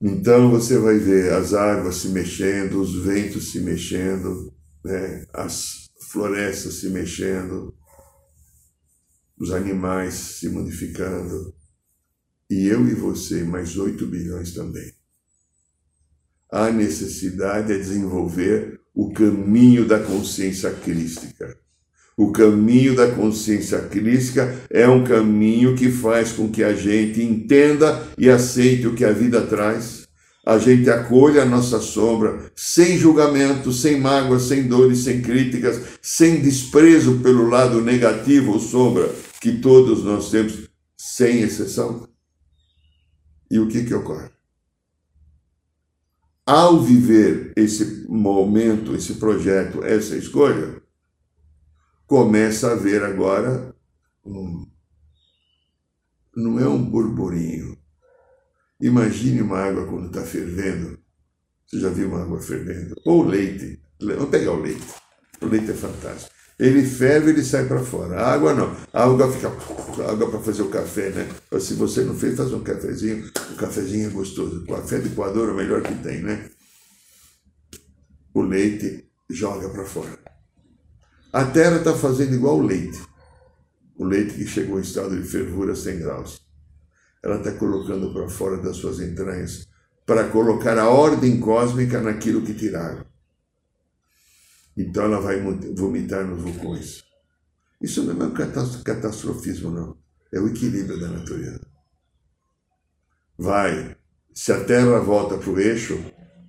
Então 0.00 0.50
você 0.50 0.78
vai 0.78 0.98
ver 0.98 1.32
as 1.32 1.52
águas 1.52 1.96
se 1.96 2.08
mexendo, 2.10 2.80
os 2.80 2.94
ventos 3.04 3.50
se 3.50 3.60
mexendo, 3.60 4.54
né? 4.84 5.26
as 5.32 5.88
florestas 6.10 6.74
se 6.74 6.88
mexendo, 6.88 7.74
os 9.36 9.50
animais 9.50 10.14
se 10.14 10.48
modificando, 10.48 11.54
e 12.48 12.66
eu 12.66 12.86
e 12.88 12.94
você, 12.94 13.44
mais 13.44 13.76
8 13.76 14.06
bilhões 14.06 14.54
também. 14.54 14.92
A 16.50 16.70
necessidade 16.70 17.72
é 17.72 17.78
desenvolver 17.78 18.80
o 18.94 19.12
caminho 19.12 19.86
da 19.86 20.02
consciência 20.02 20.72
crística. 20.72 21.58
O 22.18 22.32
caminho 22.32 22.96
da 22.96 23.12
consciência 23.12 23.78
crística 23.78 24.60
é 24.68 24.88
um 24.88 25.04
caminho 25.04 25.76
que 25.76 25.88
faz 25.88 26.32
com 26.32 26.50
que 26.50 26.64
a 26.64 26.74
gente 26.74 27.22
entenda 27.22 28.08
e 28.18 28.28
aceite 28.28 28.88
o 28.88 28.94
que 28.96 29.04
a 29.04 29.12
vida 29.12 29.40
traz. 29.42 30.08
A 30.44 30.58
gente 30.58 30.90
acolha 30.90 31.42
a 31.42 31.46
nossa 31.46 31.78
sombra 31.78 32.50
sem 32.56 32.98
julgamento, 32.98 33.72
sem 33.72 34.00
mágoas, 34.00 34.42
sem 34.42 34.66
dores, 34.66 35.04
sem 35.04 35.22
críticas, 35.22 35.80
sem 36.02 36.40
desprezo 36.40 37.20
pelo 37.20 37.48
lado 37.48 37.80
negativo 37.80 38.54
ou 38.54 38.58
sombra 38.58 39.14
que 39.40 39.52
todos 39.58 40.02
nós 40.02 40.28
temos, 40.28 40.68
sem 40.96 41.42
exceção. 41.42 42.08
E 43.48 43.60
o 43.60 43.68
que, 43.68 43.84
que 43.84 43.94
ocorre? 43.94 44.28
Ao 46.44 46.82
viver 46.82 47.52
esse 47.54 48.06
momento, 48.08 48.96
esse 48.96 49.14
projeto, 49.14 49.84
essa 49.84 50.16
escolha, 50.16 50.82
começa 52.08 52.72
a 52.72 52.74
ver 52.74 53.04
agora 53.04 53.74
um, 54.24 54.66
não 56.34 56.58
é 56.58 56.66
um 56.66 56.82
burburinho. 56.82 57.76
Imagine 58.80 59.42
uma 59.42 59.58
água 59.58 59.86
quando 59.86 60.06
está 60.06 60.22
fervendo. 60.22 60.98
Você 61.66 61.80
já 61.80 61.90
viu 61.90 62.08
uma 62.08 62.22
água 62.22 62.40
fervendo? 62.40 62.94
Ou 63.04 63.22
leite. 63.22 63.80
Vamos 64.00 64.30
pegar 64.30 64.52
o 64.52 64.62
leite. 64.62 64.86
O 65.42 65.46
leite 65.46 65.70
é 65.70 65.74
fantástico. 65.74 66.34
Ele 66.58 66.84
ferve, 66.84 67.30
ele 67.30 67.44
sai 67.44 67.66
para 67.66 67.84
fora. 67.84 68.20
A 68.20 68.32
água 68.32 68.54
não. 68.54 68.74
A 68.92 69.04
água 69.04 69.30
fica. 69.30 69.48
A 69.48 70.10
água 70.10 70.30
para 70.30 70.40
fazer 70.40 70.62
o 70.62 70.70
café, 70.70 71.10
né? 71.10 71.28
Se 71.60 71.74
você 71.74 72.02
não 72.04 72.14
fez, 72.14 72.36
faz 72.36 72.52
um 72.52 72.62
cafezinho. 72.62 73.30
O 73.52 73.56
cafezinho 73.56 74.08
é 74.08 74.12
gostoso. 74.12 74.62
O 74.62 74.66
café 74.66 74.98
de 74.98 75.10
coador 75.10 75.50
é 75.50 75.52
o 75.52 75.56
melhor 75.56 75.82
que 75.82 75.94
tem, 75.96 76.22
né? 76.22 76.48
O 78.32 78.40
leite 78.40 79.10
joga 79.28 79.68
para 79.68 79.84
fora. 79.84 80.27
A 81.30 81.44
terra 81.44 81.76
está 81.76 81.94
fazendo 81.94 82.34
igual 82.34 82.56
o 82.56 82.62
leite. 82.62 83.02
O 83.98 84.04
leite 84.04 84.34
que 84.34 84.46
chegou 84.46 84.78
em 84.78 84.82
estado 84.82 85.20
de 85.20 85.28
fervura 85.28 85.74
100 85.74 85.98
graus. 85.98 86.40
Ela 87.22 87.36
está 87.36 87.52
colocando 87.52 88.14
para 88.14 88.30
fora 88.30 88.56
das 88.62 88.76
suas 88.76 88.98
entranhas 89.00 89.68
para 90.06 90.28
colocar 90.30 90.78
a 90.78 90.88
ordem 90.88 91.38
cósmica 91.38 92.00
naquilo 92.00 92.40
que 92.42 92.54
tiraram. 92.54 93.04
Então 94.74 95.04
ela 95.04 95.20
vai 95.20 95.38
vomitar 95.74 96.24
nos 96.24 96.40
vulcões. 96.40 97.02
Isso 97.82 98.02
não 98.04 98.24
é 98.24 98.26
um 98.26 98.82
catastrofismo, 98.82 99.70
não. 99.70 99.98
É 100.32 100.40
o 100.40 100.48
equilíbrio 100.48 100.98
da 100.98 101.08
natureza. 101.08 101.66
Vai. 103.36 103.96
Se 104.32 104.50
a 104.50 104.64
Terra 104.64 104.98
volta 105.00 105.36
para 105.36 105.50
o 105.50 105.60
eixo, 105.60 105.94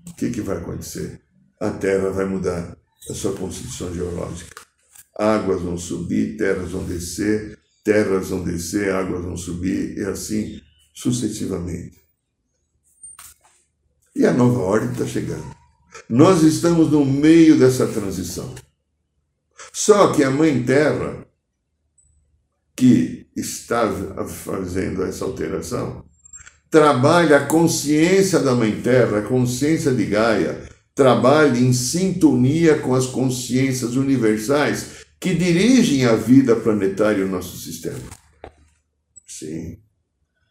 o 0.07 0.13
que, 0.15 0.29
que 0.29 0.41
vai 0.41 0.57
acontecer? 0.57 1.21
A 1.59 1.69
Terra 1.71 2.11
vai 2.11 2.25
mudar 2.25 2.77
a 3.09 3.13
sua 3.13 3.35
constituição 3.35 3.93
geológica 3.93 4.68
águas 5.19 5.61
vão 5.61 5.77
subir, 5.77 6.37
terras 6.37 6.71
vão 6.71 6.85
descer, 6.85 7.59
terras 7.83 8.29
vão 8.29 8.41
descer, 8.41 8.93
águas 8.93 9.21
vão 9.21 9.35
subir, 9.35 9.97
e 9.97 10.05
assim 10.05 10.61
sucessivamente. 10.93 11.99
E 14.15 14.25
a 14.25 14.33
nova 14.33 14.59
ordem 14.59 14.91
está 14.93 15.05
chegando. 15.05 15.43
Nós 16.09 16.41
estamos 16.41 16.89
no 16.89 17.05
meio 17.05 17.59
dessa 17.59 17.85
transição. 17.85 18.55
Só 19.73 20.13
que 20.13 20.23
a 20.23 20.31
Mãe 20.31 20.63
Terra, 20.63 21.25
que 22.75 23.27
está 23.35 23.91
fazendo 24.25 25.03
essa 25.03 25.25
alteração, 25.25 26.05
trabalha 26.69 27.37
a 27.37 27.45
consciência 27.45 28.39
da 28.39 28.55
Mãe 28.55 28.81
Terra, 28.81 29.19
a 29.19 29.27
consciência 29.27 29.93
de 29.93 30.05
Gaia, 30.05 30.69
trabalha 30.95 31.57
em 31.57 31.73
sintonia 31.73 32.79
com 32.79 32.93
as 32.93 33.05
consciências 33.05 33.95
universais 33.95 34.98
que 35.19 35.35
dirigem 35.35 36.05
a 36.05 36.15
vida 36.15 36.55
planetária 36.55 37.19
e 37.19 37.23
o 37.23 37.29
nosso 37.29 37.57
sistema. 37.57 37.99
Sim. 39.27 39.79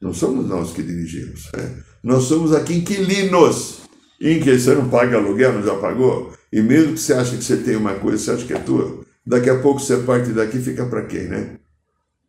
Não 0.00 0.12
somos 0.12 0.46
nós 0.46 0.72
que 0.72 0.82
dirigimos. 0.82 1.50
Né? 1.56 1.82
Nós 2.02 2.24
somos 2.24 2.52
aqui 2.52 2.74
inquilinos. 2.74 3.78
Em 4.20 4.40
que 4.40 4.58
você 4.58 4.74
não 4.74 4.88
paga 4.88 5.16
aluguel, 5.16 5.52
não 5.52 5.62
já 5.62 5.76
pagou? 5.78 6.36
E 6.52 6.60
mesmo 6.60 6.94
que 6.94 7.00
você 7.00 7.14
ache 7.14 7.36
que 7.36 7.44
você 7.44 7.56
tem 7.58 7.76
uma 7.76 7.94
coisa, 7.94 8.18
você 8.18 8.30
acha 8.32 8.46
que 8.46 8.52
é 8.52 8.58
tua, 8.58 9.04
daqui 9.24 9.48
a 9.48 9.60
pouco 9.60 9.78
você 9.78 9.98
parte 9.98 10.30
daqui 10.30 10.58
fica 10.58 10.86
para 10.86 11.06
quem, 11.06 11.28
né? 11.28 11.58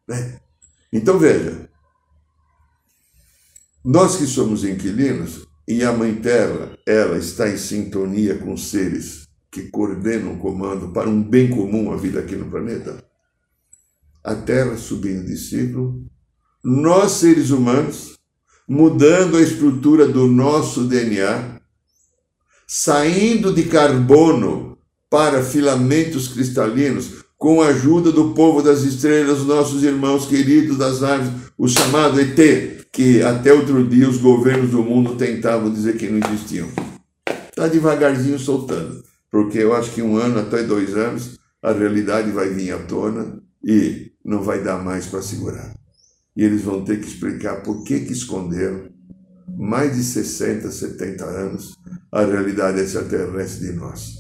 né? 0.08 0.40
Então 0.94 1.18
veja, 1.18 1.68
nós 3.84 4.18
que 4.18 4.28
somos 4.28 4.64
inquilinos, 4.64 5.48
e 5.68 5.84
a 5.84 5.94
Mãe 5.94 6.16
Terra, 6.16 6.78
ela 6.86 7.18
está 7.18 7.48
em 7.48 7.58
sintonia 7.58 8.36
com 8.40 8.54
os 8.54 8.70
seres 8.70 9.29
que 9.52 9.64
coordena 9.64 10.30
um 10.30 10.38
comando 10.38 10.90
para 10.90 11.10
um 11.10 11.22
bem 11.22 11.50
comum 11.50 11.92
a 11.92 11.98
vida 11.98 12.20
aqui 12.20 12.36
no 12.36 12.50
planeta? 12.50 13.04
A 14.24 14.36
Terra 14.36 14.78
subindo 14.78 15.26
de 15.26 15.38
ciclo, 15.38 16.06
nós 16.64 17.14
seres 17.14 17.50
humanos 17.50 18.14
mudando 18.68 19.38
a 19.38 19.42
estrutura 19.42 20.08
do 20.08 20.28
nosso 20.28 20.84
DNA, 20.84 21.60
saindo 22.68 23.52
de 23.52 23.64
carbono 23.64 24.78
para 25.10 25.42
filamentos 25.42 26.28
cristalinos, 26.28 27.26
com 27.36 27.62
a 27.62 27.68
ajuda 27.68 28.12
do 28.12 28.34
povo 28.34 28.62
das 28.62 28.82
estrelas, 28.82 29.46
nossos 29.46 29.82
irmãos 29.82 30.28
queridos 30.28 30.78
das 30.78 31.02
aves, 31.02 31.32
o 31.58 31.68
chamado 31.68 32.20
ET, 32.20 32.86
que 32.92 33.24
até 33.24 33.54
outro 33.54 33.88
dia 33.88 34.08
os 34.08 34.18
governos 34.18 34.72
do 34.72 34.84
mundo 34.84 35.16
tentavam 35.16 35.72
dizer 35.72 35.98
que 35.98 36.08
não 36.08 36.20
existiam. 36.30 36.68
Está 37.50 37.68
devagarzinho 37.68 38.38
soltando 38.38 39.09
porque 39.32 39.60
eu 39.60 39.76
acho 39.76 39.92
que 39.94 40.02
um 40.02 40.18
ano 40.18 40.40
até 40.40 40.64
dois 40.64 40.96
anos 40.96 41.38
a 41.62 41.72
realidade 41.72 42.32
vai 42.32 42.50
vir 42.50 42.72
à 42.72 42.80
tona 42.80 43.42
e 43.64 44.12
não 44.24 44.42
vai 44.42 44.64
dar 44.64 44.84
mais 44.84 45.06
para 45.06 45.22
segurar. 45.22 45.74
E 46.36 46.44
eles 46.44 46.62
vão 46.62 46.84
ter 46.84 47.00
que 47.00 47.08
explicar 47.08 47.64
por 47.64 47.84
que, 47.84 48.00
que 48.02 48.14
esconderam 48.14 48.90
mais 49.58 49.96
de 49.96 50.04
60, 50.04 50.72
70 50.72 51.26
anos 51.26 51.74
a 52.12 52.24
realidade 52.24 52.80
extraterrestre 52.80 53.68
de 53.68 53.74
nós. 53.74 54.20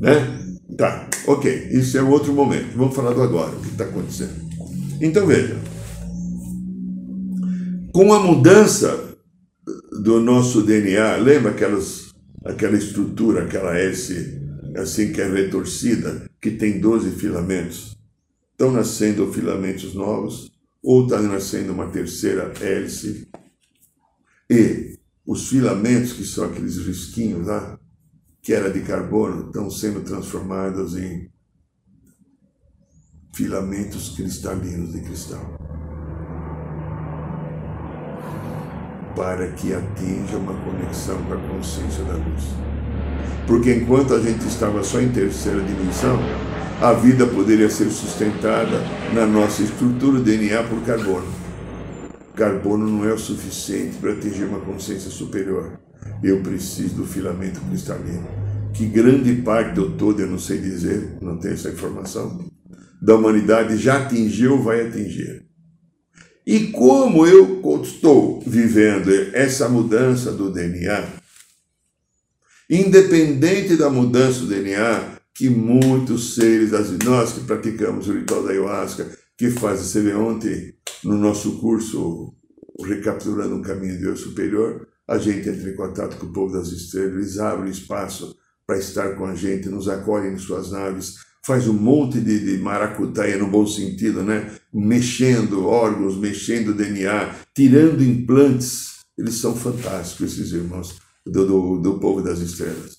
Né? 0.00 0.36
Tá, 0.76 1.08
ok. 1.26 1.68
Isso 1.70 1.98
é 1.98 2.02
outro 2.02 2.32
momento. 2.32 2.76
Vamos 2.76 2.94
falar 2.94 3.12
do 3.12 3.22
agora, 3.22 3.56
o 3.56 3.60
que 3.60 3.68
está 3.68 3.84
acontecendo. 3.84 4.34
Então 5.00 5.26
veja. 5.26 5.58
Com 7.92 8.12
a 8.12 8.20
mudança 8.20 9.05
do 10.02 10.20
nosso 10.20 10.62
DNA. 10.62 11.16
Lembra 11.16 11.52
aquelas, 11.52 12.12
aquela 12.44 12.76
estrutura, 12.76 13.44
aquela 13.44 13.76
S 13.76 14.42
assim 14.76 15.12
que 15.12 15.20
é 15.20 15.28
retorcida, 15.28 16.28
que 16.40 16.50
tem 16.50 16.80
12 16.80 17.12
filamentos? 17.12 17.96
Estão 18.52 18.70
nascendo 18.70 19.32
filamentos 19.32 19.94
novos 19.94 20.50
ou 20.82 21.04
está 21.04 21.20
nascendo 21.20 21.72
uma 21.72 21.88
terceira 21.88 22.52
hélice? 22.60 23.28
E 24.48 24.98
os 25.26 25.48
filamentos, 25.48 26.12
que 26.12 26.24
são 26.24 26.44
aqueles 26.44 26.78
risquinhos 26.78 27.46
lá, 27.46 27.78
que 28.40 28.52
era 28.52 28.70
de 28.70 28.80
carbono, 28.80 29.46
estão 29.46 29.70
sendo 29.70 30.00
transformados 30.02 30.96
em 30.96 31.28
filamentos 33.34 34.10
cristalinos 34.10 34.92
de 34.92 35.00
cristal. 35.00 35.65
Para 39.16 39.48
que 39.48 39.72
atinja 39.72 40.36
uma 40.36 40.52
conexão 40.52 41.16
com 41.24 41.32
a 41.32 41.36
consciência 41.38 42.04
da 42.04 42.12
luz. 42.12 42.44
Porque 43.46 43.74
enquanto 43.74 44.14
a 44.14 44.20
gente 44.20 44.46
estava 44.46 44.84
só 44.84 45.00
em 45.00 45.08
terceira 45.08 45.60
dimensão, 45.62 46.20
a 46.80 46.92
vida 46.92 47.26
poderia 47.26 47.70
ser 47.70 47.88
sustentada 47.90 48.82
na 49.14 49.24
nossa 49.24 49.62
estrutura 49.62 50.20
DNA 50.20 50.62
por 50.64 50.82
carbono. 50.82 51.26
Carbono 52.34 52.86
não 52.86 53.08
é 53.08 53.14
o 53.14 53.18
suficiente 53.18 53.96
para 53.96 54.12
atingir 54.12 54.44
uma 54.44 54.60
consciência 54.60 55.10
superior. 55.10 55.80
Eu 56.22 56.42
preciso 56.42 56.96
do 56.96 57.06
filamento 57.06 57.60
cristalino, 57.60 58.26
que 58.74 58.84
grande 58.84 59.36
parte 59.36 59.74
do 59.74 59.92
todo, 59.92 60.20
eu 60.20 60.26
não 60.26 60.38
sei 60.38 60.58
dizer, 60.58 61.16
não 61.22 61.38
tenho 61.38 61.54
essa 61.54 61.70
informação, 61.70 62.38
da 63.00 63.14
humanidade 63.14 63.78
já 63.78 64.02
atingiu 64.02 64.52
ou 64.52 64.62
vai 64.62 64.86
atingir. 64.86 65.45
E 66.46 66.68
como 66.68 67.26
eu 67.26 67.60
estou 67.82 68.40
vivendo 68.46 69.10
essa 69.34 69.68
mudança 69.68 70.30
do 70.30 70.52
DNA, 70.52 71.04
independente 72.70 73.76
da 73.76 73.90
mudança 73.90 74.40
do 74.40 74.46
DNA, 74.46 75.16
que 75.34 75.50
muitos 75.50 76.36
seres, 76.36 76.70
nós 77.04 77.32
que 77.32 77.40
praticamos 77.40 78.08
o 78.08 78.12
ritual 78.12 78.44
da 78.44 78.50
ayahuasca, 78.50 79.10
que 79.36 79.50
fazem, 79.50 79.84
você 79.84 80.00
vê 80.00 80.14
ontem 80.14 80.74
no 81.02 81.18
nosso 81.18 81.58
curso 81.58 82.32
Recapitulando 82.84 83.56
um 83.56 83.62
Caminho 83.62 83.96
de 83.96 84.02
Deus 84.02 84.20
Superior, 84.20 84.86
a 85.08 85.18
gente 85.18 85.48
entra 85.48 85.68
em 85.68 85.74
contato 85.74 86.16
com 86.16 86.26
o 86.26 86.32
povo 86.32 86.52
das 86.52 86.68
estrelas, 86.68 87.14
eles 87.14 87.38
abrem 87.38 87.70
espaço 87.70 88.36
para 88.66 88.78
estar 88.78 89.16
com 89.16 89.24
a 89.24 89.34
gente, 89.34 89.68
nos 89.68 89.88
acolhem 89.88 90.34
em 90.34 90.38
suas 90.38 90.70
naves, 90.70 91.14
faz 91.44 91.68
um 91.68 91.72
monte 91.72 92.20
de, 92.20 92.38
de 92.40 92.58
maracutaia 92.62 93.38
no 93.38 93.46
bom 93.46 93.66
sentido, 93.66 94.22
né? 94.22 94.50
Mexendo 94.78 95.66
órgãos, 95.66 96.18
mexendo 96.18 96.74
DNA, 96.74 97.34
tirando 97.54 98.04
implantes. 98.04 98.96
Eles 99.16 99.36
são 99.36 99.56
fantásticos, 99.56 100.34
esses 100.34 100.52
irmãos 100.52 100.98
do, 101.24 101.46
do, 101.46 101.78
do 101.78 101.98
povo 101.98 102.20
das 102.20 102.40
estrelas. 102.40 102.98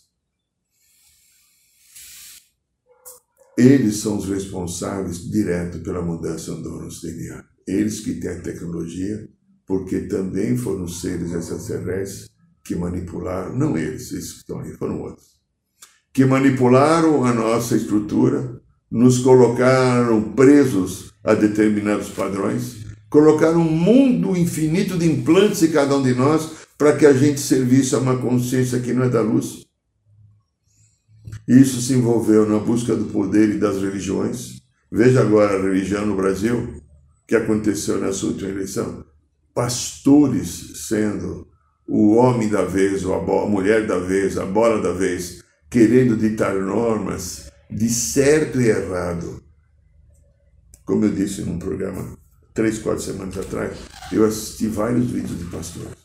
Eles 3.55 3.97
são 3.97 4.17
os 4.17 4.27
responsáveis 4.27 5.29
direto 5.29 5.79
pela 5.79 6.01
mudança 6.01 6.55
do 6.55 6.81
nosso 6.81 7.03
DNA. 7.03 7.43
Eles 7.67 7.99
que 7.99 8.15
têm 8.15 8.31
a 8.31 8.41
tecnologia, 8.41 9.29
porque 9.65 10.01
também 10.01 10.57
foram 10.57 10.87
seres 10.87 11.31
extraterrestres 11.31 12.27
que 12.63 12.75
manipularam, 12.75 13.55
não 13.55 13.77
eles, 13.77 14.11
esses 14.11 14.31
que 14.31 14.37
estão 14.39 14.59
aí, 14.59 14.73
foram 14.73 15.01
outros, 15.01 15.27
que 16.11 16.25
manipularam 16.25 17.23
a 17.23 17.33
nossa 17.33 17.75
estrutura, 17.75 18.61
nos 18.89 19.19
colocaram 19.19 20.33
presos 20.33 21.13
a 21.27 21.33
determinados 21.33 22.07
padrões, 22.07 22.85
colocaram 23.09 23.59
um 23.59 23.69
mundo 23.69 24.37
infinito 24.37 24.97
de 24.97 25.05
implantes 25.05 25.61
em 25.61 25.71
cada 25.71 25.97
um 25.97 26.01
de 26.01 26.13
nós 26.13 26.51
para 26.77 26.95
que 26.95 27.05
a 27.05 27.11
gente 27.11 27.41
servisse 27.41 27.93
a 27.95 27.97
uma 27.97 28.17
consciência 28.17 28.79
que 28.79 28.93
não 28.93 29.03
é 29.03 29.09
da 29.09 29.19
luz. 29.19 29.65
Isso 31.45 31.81
se 31.81 31.95
envolveu 31.95 32.47
na 32.47 32.59
busca 32.59 32.95
do 32.95 33.05
poder 33.05 33.49
e 33.49 33.57
das 33.57 33.81
religiões. 33.81 34.61
Veja 34.89 35.19
agora 35.19 35.57
a 35.57 35.61
religião 35.61 36.05
no 36.05 36.15
Brasil, 36.15 36.81
que 37.27 37.35
aconteceu 37.35 37.99
nessa 37.99 38.25
última 38.25 38.49
eleição. 38.49 39.03
Pastores 39.53 40.87
sendo 40.87 41.45
o 41.85 42.15
homem 42.15 42.47
da 42.47 42.63
vez, 42.63 43.03
ou 43.03 43.13
a 43.13 43.49
mulher 43.49 43.85
da 43.85 43.99
vez, 43.99 44.37
a 44.37 44.45
bola 44.45 44.81
da 44.81 44.93
vez, 44.93 45.43
querendo 45.69 46.15
ditar 46.15 46.55
normas 46.55 47.51
de 47.69 47.89
certo 47.89 48.61
e 48.61 48.69
errado. 48.69 49.45
Como 50.87 51.03
eu 51.03 51.11
disse 51.11 51.41
num 51.41 51.59
programa 51.59 52.17
três, 52.53 52.79
quatro 52.79 53.03
semanas 53.03 53.37
atrás, 53.37 53.77
eu 54.09 54.25
assisti 54.25 54.67
vários 54.67 55.11
vídeos 55.11 55.37
de 55.37 55.45
pastores. 55.45 55.97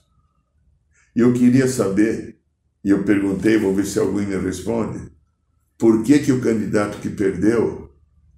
E 1.15 1.21
eu 1.21 1.33
queria 1.33 1.69
saber, 1.69 2.37
e 2.85 2.91
eu 2.91 3.05
perguntei, 3.05 3.57
vou 3.57 3.73
ver 3.73 3.87
se 3.87 4.01
alguém 4.01 4.27
me 4.27 4.37
responde, 4.37 5.09
por 5.79 6.03
que, 6.03 6.19
que 6.19 6.33
o 6.33 6.41
candidato 6.41 6.99
que 6.99 7.09
perdeu, 7.09 7.93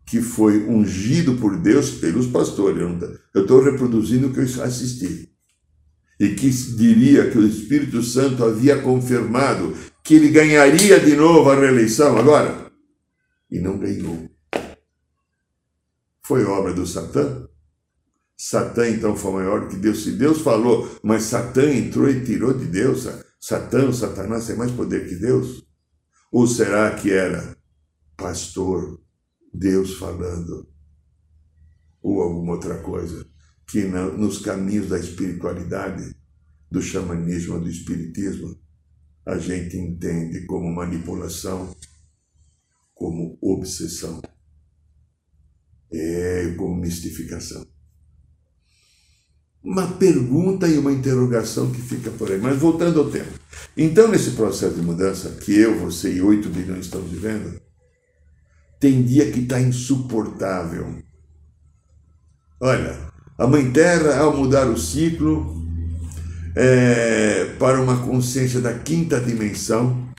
que 0.04 0.20
foi 0.20 0.66
ungido 0.68 1.36
por 1.38 1.56
Deus 1.56 1.92
pelos 1.92 2.26
pastores, 2.26 2.78
eu 3.34 3.42
estou 3.42 3.62
reproduzindo 3.62 4.28
o 4.28 4.32
que 4.32 4.40
eu 4.40 4.62
assisti, 4.62 5.30
e 6.20 6.28
que 6.34 6.50
diria 6.50 7.30
que 7.30 7.38
o 7.38 7.46
Espírito 7.46 8.02
Santo 8.02 8.44
havia 8.44 8.82
confirmado 8.82 9.74
que 10.04 10.14
ele 10.14 10.28
ganharia 10.28 11.00
de 11.00 11.16
novo 11.16 11.48
a 11.50 11.58
reeleição 11.58 12.18
agora, 12.18 12.70
e 13.50 13.58
não 13.58 13.78
ganhou. 13.78 14.33
Foi 16.26 16.44
obra 16.44 16.72
do 16.72 16.86
Satã? 16.86 17.46
Satã 18.36 18.88
então 18.88 19.14
foi 19.14 19.32
maior 19.32 19.68
que 19.68 19.76
Deus. 19.76 20.02
Se 20.02 20.12
Deus 20.12 20.40
falou, 20.40 20.88
mas 21.02 21.24
Satã 21.24 21.70
entrou 21.70 22.08
e 22.08 22.24
tirou 22.24 22.52
de 22.52 22.66
Deus, 22.66 23.06
Satã, 23.40 23.92
Satanás 23.92 24.46
tem 24.46 24.56
mais 24.56 24.72
poder 24.72 25.08
que 25.08 25.16
Deus? 25.16 25.66
Ou 26.32 26.46
será 26.46 26.94
que 26.94 27.12
era 27.12 27.56
pastor, 28.16 29.00
Deus 29.52 29.94
falando? 29.94 30.66
Ou 32.02 32.22
alguma 32.22 32.54
outra 32.54 32.80
coisa? 32.80 33.26
Que 33.66 33.84
nos 33.84 34.38
caminhos 34.38 34.88
da 34.88 34.98
espiritualidade, 34.98 36.14
do 36.70 36.82
xamanismo, 36.82 37.60
do 37.60 37.68
espiritismo, 37.68 38.58
a 39.26 39.38
gente 39.38 39.76
entende 39.76 40.44
como 40.46 40.74
manipulação, 40.74 41.74
como 42.94 43.38
obsessão, 43.40 44.20
é, 45.94 46.54
como 46.56 46.76
mistificação 46.76 47.64
uma 49.64 49.86
pergunta 49.86 50.68
e 50.68 50.76
uma 50.76 50.92
interrogação 50.92 51.70
que 51.70 51.80
fica 51.80 52.10
por 52.10 52.30
aí. 52.30 52.38
Mas 52.38 52.58
voltando 52.58 53.00
ao 53.00 53.10
tema. 53.10 53.32
Então, 53.74 54.08
nesse 54.08 54.32
processo 54.32 54.74
de 54.74 54.82
mudança 54.82 55.30
que 55.40 55.58
eu, 55.58 55.78
você 55.78 56.12
e 56.12 56.20
8 56.20 56.50
bilhões 56.50 56.84
estamos 56.84 57.10
vivendo, 57.10 57.58
tem 58.78 59.02
dia 59.02 59.32
que 59.32 59.40
está 59.40 59.58
insuportável. 59.58 61.02
Olha, 62.60 62.98
a 63.38 63.46
Mãe 63.46 63.70
Terra, 63.72 64.18
ao 64.18 64.36
mudar 64.36 64.68
o 64.68 64.78
ciclo 64.78 65.64
é, 66.54 67.54
para 67.58 67.80
uma 67.80 67.96
consciência 68.04 68.60
da 68.60 68.74
quinta 68.74 69.18
dimensão, 69.18 70.13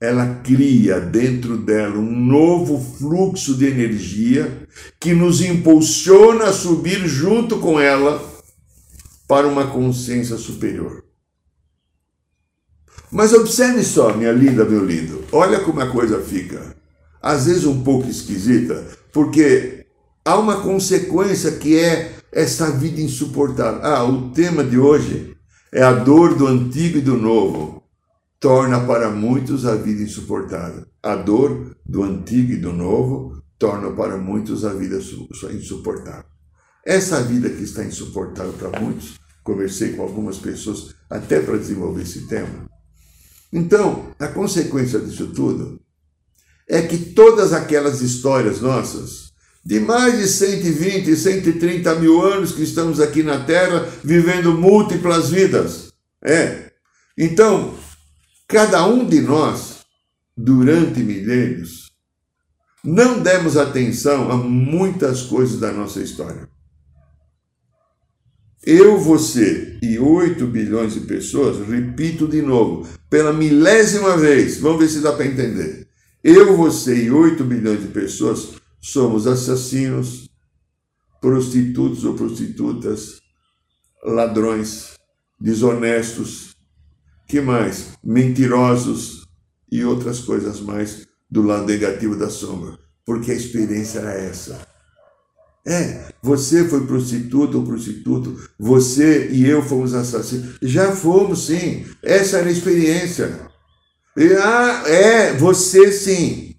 ela 0.00 0.40
cria 0.42 0.98
dentro 0.98 1.58
dela 1.58 1.98
um 1.98 2.16
novo 2.16 2.80
fluxo 2.80 3.54
de 3.54 3.66
energia 3.66 4.66
que 4.98 5.12
nos 5.12 5.42
impulsiona 5.42 6.44
a 6.44 6.52
subir 6.54 7.06
junto 7.06 7.58
com 7.58 7.78
ela 7.78 8.22
para 9.28 9.46
uma 9.46 9.66
consciência 9.66 10.38
superior. 10.38 11.04
Mas 13.12 13.34
observe 13.34 13.82
só, 13.82 14.16
minha 14.16 14.32
linda, 14.32 14.64
meu 14.64 14.84
lindo, 14.84 15.22
olha 15.32 15.60
como 15.60 15.80
a 15.80 15.90
coisa 15.90 16.20
fica. 16.20 16.74
Às 17.20 17.44
vezes 17.44 17.64
um 17.66 17.82
pouco 17.82 18.08
esquisita, 18.08 18.86
porque 19.12 19.84
há 20.24 20.38
uma 20.38 20.62
consequência 20.62 21.52
que 21.52 21.78
é 21.78 22.14
essa 22.32 22.70
vida 22.70 23.00
insuportável. 23.02 23.80
Ah, 23.82 24.04
o 24.04 24.30
tema 24.30 24.64
de 24.64 24.78
hoje 24.78 25.36
é 25.72 25.82
a 25.82 25.92
dor 25.92 26.36
do 26.36 26.46
antigo 26.46 26.98
e 26.98 27.02
do 27.02 27.16
novo 27.18 27.79
torna 28.40 28.80
para 28.80 29.10
muitos 29.10 29.66
a 29.66 29.76
vida 29.76 30.02
insuportável. 30.02 30.86
A 31.02 31.14
dor 31.14 31.76
do 31.84 32.02
antigo 32.02 32.52
e 32.52 32.56
do 32.56 32.72
novo 32.72 33.40
torna 33.58 33.92
para 33.92 34.16
muitos 34.16 34.64
a 34.64 34.72
vida 34.72 34.98
insuportável. 35.52 36.24
Essa 36.84 37.22
vida 37.22 37.50
que 37.50 37.62
está 37.62 37.84
insuportável 37.84 38.54
para 38.54 38.80
muitos, 38.80 39.20
conversei 39.44 39.92
com 39.92 40.02
algumas 40.02 40.38
pessoas 40.38 40.94
até 41.10 41.40
para 41.40 41.58
desenvolver 41.58 42.02
esse 42.02 42.26
tema. 42.26 42.66
Então, 43.52 44.14
a 44.18 44.28
consequência 44.28 44.98
disso 44.98 45.26
tudo 45.28 45.78
é 46.66 46.80
que 46.80 46.96
todas 46.96 47.52
aquelas 47.52 48.00
histórias 48.00 48.60
nossas, 48.60 49.32
de 49.62 49.80
mais 49.80 50.18
de 50.18 50.26
120, 50.26 51.14
130 51.14 51.94
mil 51.96 52.22
anos 52.22 52.52
que 52.52 52.62
estamos 52.62 53.00
aqui 53.00 53.22
na 53.22 53.44
Terra, 53.44 53.86
vivendo 54.02 54.54
múltiplas 54.54 55.28
vidas. 55.28 55.92
É. 56.24 56.70
Então, 57.18 57.74
Cada 58.50 58.84
um 58.84 59.06
de 59.06 59.20
nós, 59.20 59.82
durante 60.36 60.98
milênios, 60.98 61.92
não 62.82 63.22
demos 63.22 63.56
atenção 63.56 64.28
a 64.28 64.36
muitas 64.36 65.22
coisas 65.22 65.60
da 65.60 65.72
nossa 65.72 66.00
história. 66.00 66.48
Eu, 68.66 68.98
você 68.98 69.78
e 69.80 70.00
8 70.00 70.44
bilhões 70.48 70.94
de 70.94 71.00
pessoas, 71.02 71.64
repito 71.64 72.26
de 72.26 72.42
novo, 72.42 72.88
pela 73.08 73.32
milésima 73.32 74.16
vez, 74.16 74.58
vamos 74.58 74.80
ver 74.80 74.88
se 74.88 75.00
dá 75.00 75.12
para 75.12 75.26
entender. 75.26 75.86
Eu, 76.22 76.56
você 76.56 77.04
e 77.04 77.08
8 77.08 77.44
bilhões 77.44 77.80
de 77.80 77.88
pessoas 77.88 78.54
somos 78.80 79.28
assassinos, 79.28 80.28
prostitutos 81.20 82.04
ou 82.04 82.14
prostitutas, 82.14 83.20
ladrões, 84.04 84.94
desonestos, 85.40 86.49
que 87.30 87.40
mais? 87.40 87.92
Mentirosos 88.02 89.28
e 89.70 89.84
outras 89.84 90.20
coisas 90.20 90.60
mais 90.60 91.06
do 91.30 91.42
lado 91.42 91.66
negativo 91.66 92.16
da 92.16 92.28
sombra. 92.28 92.76
Porque 93.06 93.30
a 93.30 93.34
experiência 93.34 94.00
era 94.00 94.12
essa. 94.14 94.60
É, 95.64 96.12
você 96.22 96.66
foi 96.68 96.86
prostituta 96.86 97.56
ou 97.56 97.64
prostituto, 97.64 98.36
você 98.58 99.28
e 99.28 99.46
eu 99.46 99.62
fomos 99.62 99.94
assassinos. 99.94 100.56
Já 100.60 100.90
fomos, 100.90 101.46
sim. 101.46 101.86
Essa 102.02 102.38
era 102.38 102.48
a 102.48 102.52
experiência. 102.52 103.48
E, 104.16 104.32
ah, 104.34 104.82
é, 104.86 105.32
você 105.34 105.92
sim. 105.92 106.56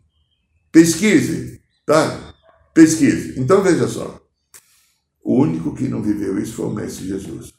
Pesquise, 0.71 1.61
tá? 1.85 2.33
Pesquise. 2.73 3.37
Então 3.37 3.61
veja 3.61 3.87
só. 3.87 4.21
O 5.23 5.41
único 5.41 5.75
que 5.75 5.87
não 5.87 6.01
viveu 6.01 6.39
isso 6.39 6.53
foi 6.53 6.65
o 6.67 6.73
Mestre 6.73 7.07
Jesus. 7.07 7.53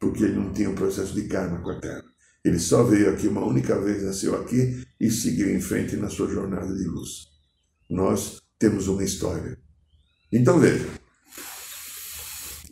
Porque 0.00 0.24
ele 0.24 0.36
não 0.36 0.52
tinha 0.52 0.70
um 0.70 0.74
processo 0.74 1.12
de 1.14 1.24
karma 1.24 1.58
com 1.58 1.70
a 1.70 1.78
terra. 1.78 2.04
Ele 2.44 2.58
só 2.58 2.82
veio 2.82 3.10
aqui 3.10 3.28
uma 3.28 3.44
única 3.44 3.78
vez, 3.80 4.02
nasceu 4.02 4.34
aqui 4.34 4.82
e 4.98 5.10
seguiu 5.10 5.54
em 5.54 5.60
frente 5.60 5.96
na 5.96 6.08
sua 6.08 6.28
jornada 6.28 6.74
de 6.74 6.84
luz. 6.84 7.26
Nós 7.88 8.38
temos 8.58 8.88
uma 8.88 9.04
história. 9.04 9.58
Então 10.32 10.58
veja. 10.58 10.86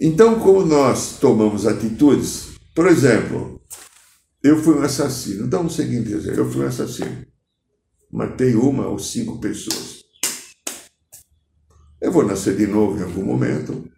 Então, 0.01 0.39
como 0.39 0.65
nós 0.65 1.19
tomamos 1.19 1.67
atitudes, 1.67 2.51
por 2.75 2.87
exemplo, 2.87 3.61
eu 4.43 4.63
fui 4.63 4.75
um 4.75 4.83
assassino. 4.83 5.47
Então, 5.47 5.67
o 5.67 5.71
seguinte 5.71 6.13
exemplo, 6.13 6.39
eu 6.39 6.51
fui 6.51 6.63
um 6.63 6.69
assassino. 6.69 7.27
Matei 8.11 8.55
uma 8.55 8.87
ou 8.87 8.99
cinco 8.99 9.41
pessoas. 9.41 10.05
Eu 12.01 12.13
vou 12.13 12.25
nascer 12.25 12.57
de 12.57 12.67
novo 12.67 12.99
em 12.99 13.03
algum 13.03 13.25
momento. 13.25 13.91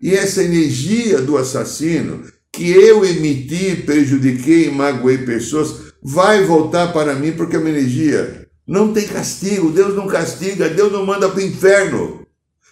E 0.00 0.14
essa 0.14 0.44
energia 0.44 1.20
do 1.20 1.36
assassino 1.36 2.24
que 2.52 2.70
eu 2.70 3.04
emiti, 3.04 3.82
prejudiquei 3.84 4.70
magoei 4.70 5.18
pessoas, 5.18 5.92
vai 6.02 6.44
voltar 6.44 6.92
para 6.92 7.14
mim 7.14 7.32
porque 7.32 7.56
é 7.56 7.58
uma 7.58 7.70
energia. 7.70 8.46
Não 8.66 8.92
tem 8.92 9.06
castigo, 9.06 9.70
Deus 9.70 9.94
não 9.94 10.06
castiga, 10.06 10.68
Deus 10.68 10.92
não 10.92 11.06
manda 11.06 11.28
para 11.28 11.38
o 11.38 11.42
inferno. 11.42 12.26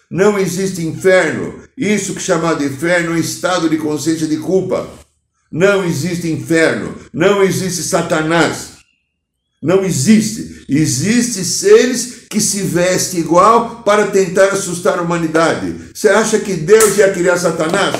Não 0.09 0.37
existe 0.37 0.85
inferno. 0.85 1.61
Isso 1.77 2.13
que 2.13 2.19
é 2.19 2.23
chamado 2.23 2.63
inferno 2.63 3.15
é 3.15 3.19
estado 3.19 3.69
de 3.69 3.77
consciência 3.77 4.27
de 4.27 4.37
culpa. 4.37 4.87
Não 5.51 5.83
existe 5.83 6.29
inferno, 6.29 6.95
não 7.13 7.41
existe 7.41 7.81
Satanás. 7.81 8.77
Não 9.61 9.83
existe. 9.83 10.65
Existem 10.69 11.43
seres 11.43 12.25
que 12.29 12.39
se 12.39 12.61
vestem 12.61 13.21
igual 13.21 13.81
para 13.83 14.07
tentar 14.07 14.49
assustar 14.49 14.99
a 14.99 15.01
humanidade. 15.01 15.73
Você 15.93 16.09
acha 16.09 16.37
que 16.39 16.53
Deus 16.53 16.97
ia 16.97 17.11
criar 17.11 17.37
Satanás? 17.37 17.95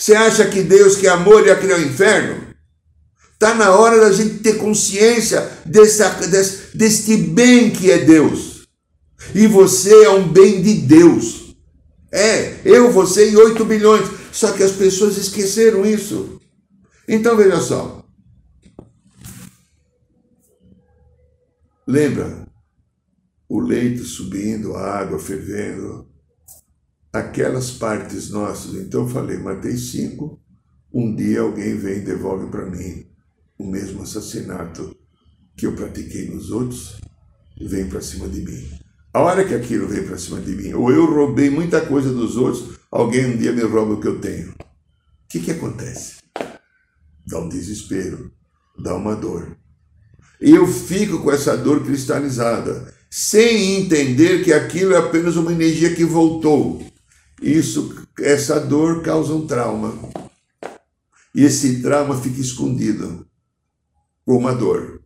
Você 0.00 0.14
acha 0.14 0.48
que 0.48 0.62
Deus, 0.62 0.96
que 0.96 1.06
é 1.06 1.10
amor, 1.10 1.46
ia 1.46 1.54
criar 1.54 1.76
o 1.76 1.82
inferno? 1.82 2.54
Está 3.34 3.54
na 3.54 3.76
hora 3.76 4.00
da 4.00 4.10
gente 4.10 4.38
ter 4.38 4.56
consciência 4.56 5.46
desse, 5.66 6.02
desse, 6.28 6.74
deste 6.74 7.16
bem 7.18 7.70
que 7.70 7.90
é 7.90 7.98
Deus. 7.98 8.66
E 9.34 9.46
você 9.46 10.04
é 10.04 10.08
um 10.08 10.26
bem 10.26 10.62
de 10.62 10.72
Deus. 10.72 11.54
É, 12.10 12.60
eu, 12.64 12.90
você 12.90 13.30
e 13.30 13.36
8 13.36 13.62
bilhões. 13.66 14.08
Só 14.32 14.52
que 14.52 14.62
as 14.62 14.72
pessoas 14.72 15.18
esqueceram 15.18 15.84
isso. 15.84 16.40
Então 17.06 17.36
veja 17.36 17.60
só. 17.60 18.02
Lembra 21.86 22.46
o 23.46 23.60
leite 23.60 24.02
subindo, 24.04 24.74
a 24.74 24.98
água 24.98 25.18
fervendo, 25.18 26.09
aquelas 27.12 27.72
partes 27.72 28.30
nossas. 28.30 28.74
Então 28.74 29.02
eu 29.02 29.08
falei, 29.08 29.38
matei 29.38 29.76
cinco. 29.76 30.40
Um 30.92 31.14
dia 31.14 31.40
alguém 31.40 31.76
vem 31.76 31.98
e 31.98 32.04
devolve 32.04 32.50
para 32.50 32.66
mim 32.66 33.06
o 33.58 33.66
mesmo 33.66 34.02
assassinato 34.02 34.96
que 35.56 35.66
eu 35.66 35.74
pratiquei 35.74 36.28
nos 36.28 36.50
outros 36.50 36.98
vem 37.60 37.86
para 37.88 38.00
cima 38.00 38.28
de 38.28 38.40
mim. 38.40 38.70
A 39.12 39.20
hora 39.20 39.44
que 39.44 39.54
aquilo 39.54 39.88
vem 39.88 40.04
para 40.04 40.16
cima 40.16 40.40
de 40.40 40.52
mim, 40.52 40.72
ou 40.72 40.90
eu 40.90 41.04
roubei 41.04 41.50
muita 41.50 41.80
coisa 41.80 42.12
dos 42.12 42.36
outros, 42.36 42.78
alguém 42.90 43.26
um 43.26 43.36
dia 43.36 43.52
me 43.52 43.62
rouba 43.62 43.94
o 43.94 44.00
que 44.00 44.08
eu 44.08 44.20
tenho. 44.20 44.50
O 44.50 44.54
que, 45.28 45.40
que 45.40 45.50
acontece? 45.50 46.16
Dá 47.26 47.38
um 47.38 47.48
desespero, 47.48 48.32
dá 48.78 48.94
uma 48.94 49.14
dor. 49.14 49.56
E 50.40 50.50
eu 50.50 50.66
fico 50.66 51.18
com 51.18 51.30
essa 51.30 51.56
dor 51.56 51.84
cristalizada, 51.84 52.94
sem 53.10 53.82
entender 53.82 54.42
que 54.44 54.52
aquilo 54.52 54.94
é 54.94 54.98
apenas 54.98 55.36
uma 55.36 55.52
energia 55.52 55.94
que 55.94 56.04
voltou. 56.04 56.82
Isso, 57.40 58.06
essa 58.18 58.60
dor 58.60 59.02
causa 59.02 59.32
um 59.32 59.46
trauma. 59.46 59.98
E 61.34 61.44
esse 61.44 61.80
trauma 61.80 62.20
fica 62.20 62.40
escondido 62.40 63.26
com 64.24 64.36
uma 64.36 64.54
dor. 64.54 65.00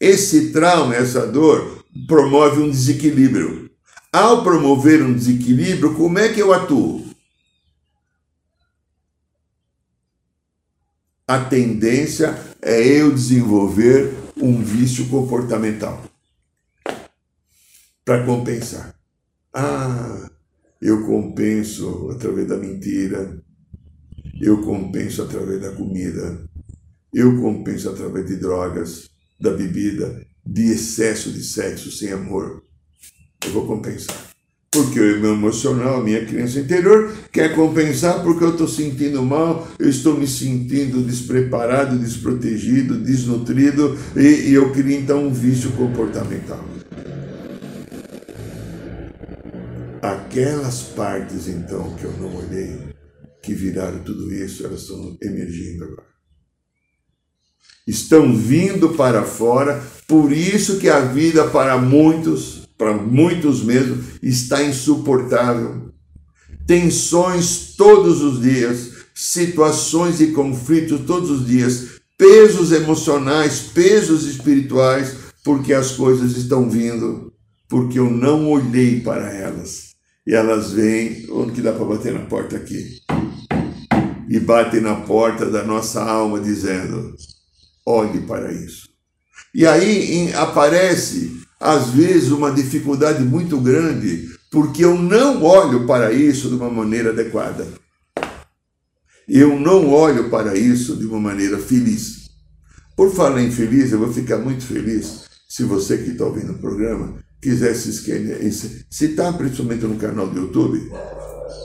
Esse 0.00 0.52
trauma, 0.52 0.94
essa 0.94 1.26
dor, 1.26 1.84
promove 2.06 2.60
um 2.60 2.70
desequilíbrio. 2.70 3.70
Ao 4.12 4.42
promover 4.42 5.02
um 5.02 5.12
desequilíbrio, 5.12 5.94
como 5.94 6.18
é 6.18 6.32
que 6.32 6.40
eu 6.40 6.52
atuo? 6.52 7.10
A 11.26 11.44
tendência 11.44 12.38
é 12.60 12.80
eu 12.80 13.10
desenvolver 13.12 14.14
um 14.36 14.62
vício 14.62 15.08
comportamental 15.08 16.02
para 18.04 18.24
compensar. 18.26 18.94
Ah, 19.54 20.28
eu 20.82 21.06
compenso 21.06 22.10
através 22.10 22.48
da 22.48 22.56
mentira, 22.56 23.40
eu 24.40 24.60
compenso 24.62 25.22
através 25.22 25.60
da 25.60 25.70
comida, 25.70 26.44
eu 27.14 27.40
compenso 27.40 27.88
através 27.88 28.26
de 28.26 28.34
drogas, 28.36 29.08
da 29.40 29.52
bebida, 29.52 30.26
de 30.44 30.72
excesso 30.72 31.30
de 31.30 31.44
sexo 31.44 31.92
sem 31.92 32.10
amor. 32.10 32.64
Eu 33.44 33.52
vou 33.52 33.64
compensar. 33.64 34.32
Porque 34.72 34.98
o 34.98 35.20
meu 35.20 35.34
emocional, 35.34 36.00
a 36.00 36.02
minha 36.02 36.24
criança 36.26 36.58
interior, 36.58 37.14
quer 37.30 37.54
compensar 37.54 38.20
porque 38.24 38.42
eu 38.42 38.50
estou 38.50 38.66
sentindo 38.66 39.22
mal, 39.22 39.68
eu 39.78 39.88
estou 39.88 40.18
me 40.18 40.26
sentindo 40.26 41.00
despreparado, 41.02 41.96
desprotegido, 41.96 42.98
desnutrido, 42.98 43.96
e, 44.16 44.48
e 44.48 44.54
eu 44.54 44.72
queria 44.72 44.98
então 44.98 45.28
um 45.28 45.32
vício 45.32 45.70
comportamental. 45.72 46.71
Aquelas 50.32 50.80
partes, 50.80 51.46
então, 51.46 51.94
que 51.94 52.04
eu 52.04 52.12
não 52.12 52.34
olhei, 52.34 52.78
que 53.42 53.52
viraram 53.52 53.98
tudo 53.98 54.32
isso, 54.32 54.64
elas 54.64 54.80
estão 54.80 55.14
emergindo 55.20 55.84
agora. 55.84 56.08
Estão 57.86 58.34
vindo 58.34 58.94
para 58.94 59.24
fora, 59.24 59.84
por 60.08 60.32
isso 60.32 60.78
que 60.78 60.88
a 60.88 61.00
vida 61.00 61.46
para 61.48 61.76
muitos, 61.76 62.66
para 62.78 62.94
muitos 62.94 63.62
mesmo, 63.62 64.02
está 64.22 64.62
insuportável. 64.62 65.92
Tensões 66.66 67.74
todos 67.76 68.22
os 68.22 68.40
dias, 68.40 68.90
situações 69.14 70.16
de 70.16 70.28
conflito 70.28 71.00
todos 71.00 71.28
os 71.28 71.46
dias, 71.46 72.00
pesos 72.16 72.72
emocionais, 72.72 73.60
pesos 73.74 74.24
espirituais, 74.24 75.14
porque 75.44 75.74
as 75.74 75.90
coisas 75.90 76.34
estão 76.38 76.70
vindo, 76.70 77.34
porque 77.68 77.98
eu 77.98 78.08
não 78.08 78.48
olhei 78.48 78.98
para 78.98 79.30
elas 79.30 79.91
e 80.26 80.34
elas 80.34 80.72
vêm, 80.72 81.26
onde 81.30 81.52
que 81.52 81.62
dá 81.62 81.72
para 81.72 81.84
bater 81.84 82.12
na 82.12 82.20
porta 82.26 82.56
aqui? 82.56 83.00
E 84.28 84.38
batem 84.38 84.80
na 84.80 84.94
porta 84.94 85.50
da 85.50 85.64
nossa 85.64 86.02
alma 86.02 86.40
dizendo: 86.40 87.14
olhe 87.84 88.20
para 88.20 88.52
isso. 88.52 88.88
E 89.54 89.66
aí 89.66 90.12
em, 90.12 90.34
aparece, 90.34 91.42
às 91.58 91.90
vezes, 91.90 92.30
uma 92.30 92.52
dificuldade 92.52 93.22
muito 93.24 93.60
grande, 93.60 94.28
porque 94.50 94.84
eu 94.84 94.96
não 94.96 95.42
olho 95.42 95.86
para 95.86 96.12
isso 96.12 96.48
de 96.48 96.54
uma 96.54 96.70
maneira 96.70 97.10
adequada. 97.10 97.66
Eu 99.28 99.58
não 99.58 99.88
olho 99.90 100.30
para 100.30 100.56
isso 100.56 100.96
de 100.96 101.04
uma 101.06 101.20
maneira 101.20 101.58
feliz. 101.58 102.30
Por 102.96 103.12
falar 103.12 103.42
em 103.42 103.50
feliz, 103.50 103.92
eu 103.92 103.98
vou 103.98 104.12
ficar 104.12 104.38
muito 104.38 104.64
feliz 104.64 105.22
se 105.48 105.64
você 105.64 105.98
que 105.98 106.10
está 106.10 106.24
ouvindo 106.24 106.52
o 106.52 106.58
programa 106.58 107.21
quiser 107.42 107.74
se 107.74 107.92
se 108.88 109.04
está 109.04 109.32
principalmente 109.32 109.84
no 109.84 109.96
canal 109.96 110.28
do 110.28 110.40
YouTube, 110.40 110.90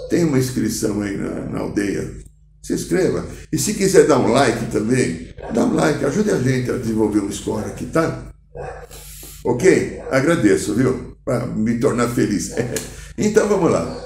tem 0.09 0.25
uma 0.25 0.39
inscrição 0.39 1.01
aí 1.01 1.15
na, 1.15 1.45
na, 1.45 1.59
aldeia. 1.59 2.11
Se 2.63 2.73
inscreva. 2.73 3.25
E 3.51 3.57
se 3.57 3.75
quiser 3.75 4.07
dar 4.07 4.17
um 4.17 4.27
like 4.27 4.71
também, 4.71 5.33
dá 5.53 5.63
um 5.63 5.75
like, 5.75 6.03
ajude 6.03 6.31
a 6.31 6.39
gente 6.39 6.71
a 6.71 6.77
desenvolver 6.77 7.19
um 7.19 7.31
score 7.31 7.65
aqui, 7.65 7.85
tá? 7.85 8.33
Ok? 9.45 10.01
Agradeço, 10.11 10.73
viu? 10.73 11.15
Para 11.23 11.45
me 11.45 11.79
tornar 11.79 12.09
feliz. 12.09 12.51
então 13.17 13.47
vamos 13.47 13.71
lá. 13.71 14.03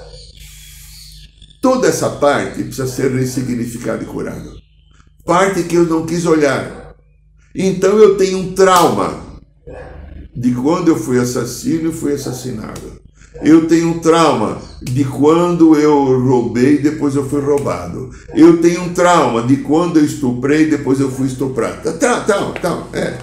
Toda 1.60 1.88
essa 1.88 2.10
parte 2.10 2.62
precisa 2.62 2.86
ser 2.86 3.10
ressignificada 3.12 4.02
e 4.02 4.06
curada. 4.06 4.52
Parte 5.24 5.62
que 5.62 5.76
eu 5.76 5.86
não 5.86 6.04
quis 6.04 6.26
olhar. 6.26 6.94
Então 7.54 7.98
eu 7.98 8.16
tenho 8.16 8.38
um 8.38 8.54
trauma 8.54 9.21
de 10.42 10.50
quando 10.50 10.88
eu 10.88 10.96
fui 10.96 11.20
assassino 11.20 11.90
e 11.90 11.92
fui 11.92 12.14
assassinado. 12.14 13.00
Eu 13.44 13.68
tenho 13.68 13.90
um 13.90 14.00
trauma 14.00 14.60
de 14.82 15.04
quando 15.04 15.78
eu 15.78 16.20
roubei 16.20 16.74
e 16.74 16.78
depois 16.78 17.14
eu 17.14 17.28
fui 17.28 17.40
roubado. 17.40 18.10
Eu 18.34 18.56
tenho 18.56 18.82
um 18.82 18.92
trauma 18.92 19.44
de 19.44 19.58
quando 19.58 20.00
eu 20.00 20.04
estuprei 20.04 20.62
e 20.62 20.70
depois 20.70 20.98
eu 20.98 21.12
fui 21.12 21.28
estuprado. 21.28 21.92
Tá, 21.96 22.20
tá, 22.22 22.52
tá, 22.60 22.86
é. 22.92 23.14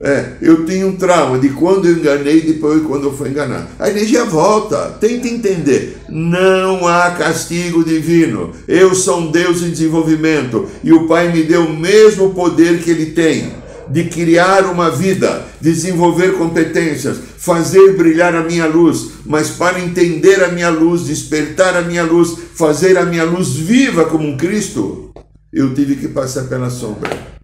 É, 0.00 0.34
eu 0.40 0.64
tenho 0.64 0.88
um 0.88 0.96
trauma 0.96 1.38
de 1.38 1.48
quando 1.48 1.86
eu 1.86 1.96
enganei 1.96 2.38
e 2.38 2.52
depois 2.52 2.84
quando 2.84 3.04
eu 3.04 3.12
fui 3.12 3.30
enganado. 3.30 3.66
A 3.80 3.90
energia 3.90 4.24
volta. 4.24 4.96
Tenta 5.00 5.26
entender. 5.26 5.98
Não 6.08 6.86
há 6.86 7.10
castigo 7.10 7.82
divino. 7.82 8.52
Eu 8.68 8.94
sou 8.94 9.18
um 9.18 9.32
Deus 9.32 9.60
em 9.60 9.70
desenvolvimento 9.70 10.68
e 10.84 10.92
o 10.92 11.08
Pai 11.08 11.32
me 11.32 11.42
deu 11.42 11.64
o 11.64 11.76
mesmo 11.76 12.32
poder 12.32 12.80
que 12.80 12.90
ele 12.90 13.06
tem 13.06 13.63
de 13.88 14.04
criar 14.04 14.64
uma 14.64 14.90
vida, 14.90 15.46
desenvolver 15.60 16.34
competências, 16.34 17.18
fazer 17.38 17.96
brilhar 17.96 18.34
a 18.34 18.42
minha 18.42 18.66
luz, 18.66 19.10
mas 19.24 19.50
para 19.50 19.80
entender 19.80 20.42
a 20.42 20.48
minha 20.48 20.70
luz, 20.70 21.04
despertar 21.04 21.76
a 21.76 21.82
minha 21.82 22.02
luz, 22.02 22.36
fazer 22.54 22.96
a 22.96 23.04
minha 23.04 23.24
luz 23.24 23.54
viva 23.54 24.04
como 24.06 24.28
um 24.28 24.36
Cristo, 24.36 25.12
eu 25.52 25.74
tive 25.74 25.96
que 25.96 26.08
passar 26.08 26.44
pela 26.44 26.70
sombra. 26.70 27.34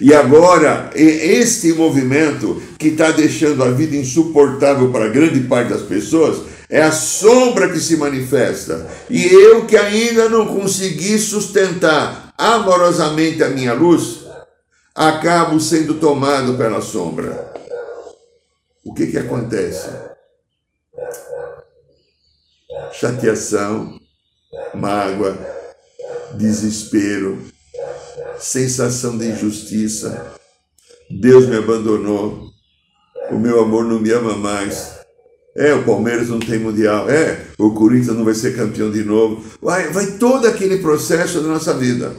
E 0.00 0.14
agora, 0.14 0.90
este 0.94 1.74
movimento 1.74 2.62
que 2.78 2.88
está 2.88 3.10
deixando 3.10 3.62
a 3.62 3.70
vida 3.70 3.94
insuportável 3.94 4.90
para 4.90 5.10
grande 5.10 5.40
parte 5.40 5.70
das 5.70 5.82
pessoas, 5.82 6.38
é 6.70 6.80
a 6.80 6.92
sombra 6.92 7.68
que 7.68 7.80
se 7.80 7.96
manifesta. 7.96 8.86
E 9.10 9.26
eu 9.26 9.66
que 9.66 9.76
ainda 9.76 10.28
não 10.28 10.46
consegui 10.46 11.18
sustentar 11.18 12.32
amorosamente 12.38 13.42
a 13.42 13.50
minha 13.50 13.74
luz, 13.74 14.19
acabo 14.94 15.58
sendo 15.60 15.94
tomado 15.94 16.56
pela 16.56 16.80
sombra. 16.80 17.52
O 18.84 18.94
que 18.94 19.06
que 19.06 19.18
acontece? 19.18 19.88
Chateação, 22.92 23.98
mágoa, 24.74 25.36
desespero, 26.34 27.42
sensação 28.38 29.16
de 29.16 29.28
injustiça. 29.28 30.34
Deus 31.10 31.46
me 31.46 31.56
abandonou. 31.56 32.50
O 33.30 33.38
meu 33.38 33.60
amor 33.60 33.84
não 33.84 34.00
me 34.00 34.10
ama 34.10 34.36
mais. 34.36 34.98
É, 35.56 35.74
o 35.74 35.84
Palmeiras 35.84 36.28
não 36.28 36.38
tem 36.38 36.58
mundial. 36.58 37.08
É, 37.10 37.46
o 37.58 37.72
Corinthians 37.74 38.16
não 38.16 38.24
vai 38.24 38.34
ser 38.34 38.56
campeão 38.56 38.90
de 38.90 39.04
novo. 39.04 39.44
Vai, 39.60 39.88
vai 39.90 40.18
todo 40.18 40.46
aquele 40.46 40.78
processo 40.78 41.40
da 41.40 41.48
nossa 41.48 41.74
vida. 41.74 42.14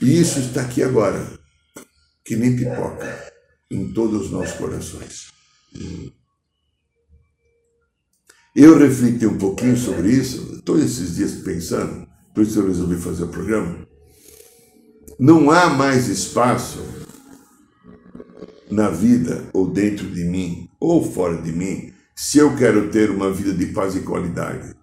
E 0.00 0.18
isso 0.18 0.38
está 0.38 0.62
aqui 0.62 0.82
agora, 0.82 1.38
que 2.24 2.34
nem 2.34 2.56
pipoca, 2.56 3.32
em 3.70 3.92
todos 3.92 4.22
os 4.22 4.30
nossos 4.30 4.56
corações. 4.56 5.30
Eu 8.56 8.78
refleti 8.78 9.26
um 9.26 9.36
pouquinho 9.36 9.76
sobre 9.76 10.10
isso, 10.10 10.62
todos 10.62 10.82
esses 10.84 11.16
dias 11.16 11.32
pensando, 11.42 12.08
por 12.34 12.44
isso 12.44 12.60
eu 12.60 12.66
resolvi 12.66 12.96
fazer 12.96 13.24
o 13.24 13.28
programa. 13.28 13.86
Não 15.18 15.50
há 15.50 15.68
mais 15.68 16.08
espaço 16.08 16.82
na 18.70 18.88
vida, 18.88 19.50
ou 19.52 19.70
dentro 19.70 20.10
de 20.10 20.24
mim, 20.24 20.70
ou 20.80 21.04
fora 21.04 21.36
de 21.42 21.52
mim, 21.52 21.92
se 22.16 22.38
eu 22.38 22.56
quero 22.56 22.90
ter 22.90 23.10
uma 23.10 23.30
vida 23.30 23.52
de 23.52 23.66
paz 23.66 23.94
e 23.96 24.00
qualidade. 24.00 24.74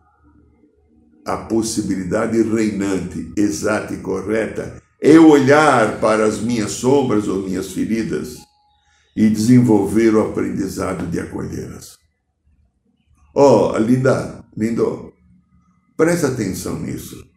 A 1.26 1.38
possibilidade 1.38 2.40
reinante, 2.44 3.34
exata 3.36 3.96
e 3.96 3.98
correta 3.98 4.86
é 5.16 5.20
olhar 5.20 6.00
para 6.00 6.26
as 6.26 6.40
minhas 6.40 6.72
sombras 6.72 7.28
ou 7.28 7.44
minhas 7.44 7.72
feridas 7.72 8.38
e 9.16 9.30
desenvolver 9.30 10.16
o 10.16 10.22
aprendizado 10.22 11.08
de 11.08 11.20
acolhê-las. 11.20 11.98
Oh, 13.34 13.78
linda, 13.78 14.44
lindo, 14.56 15.14
presta 15.96 16.28
atenção 16.28 16.80
nisso 16.80 17.28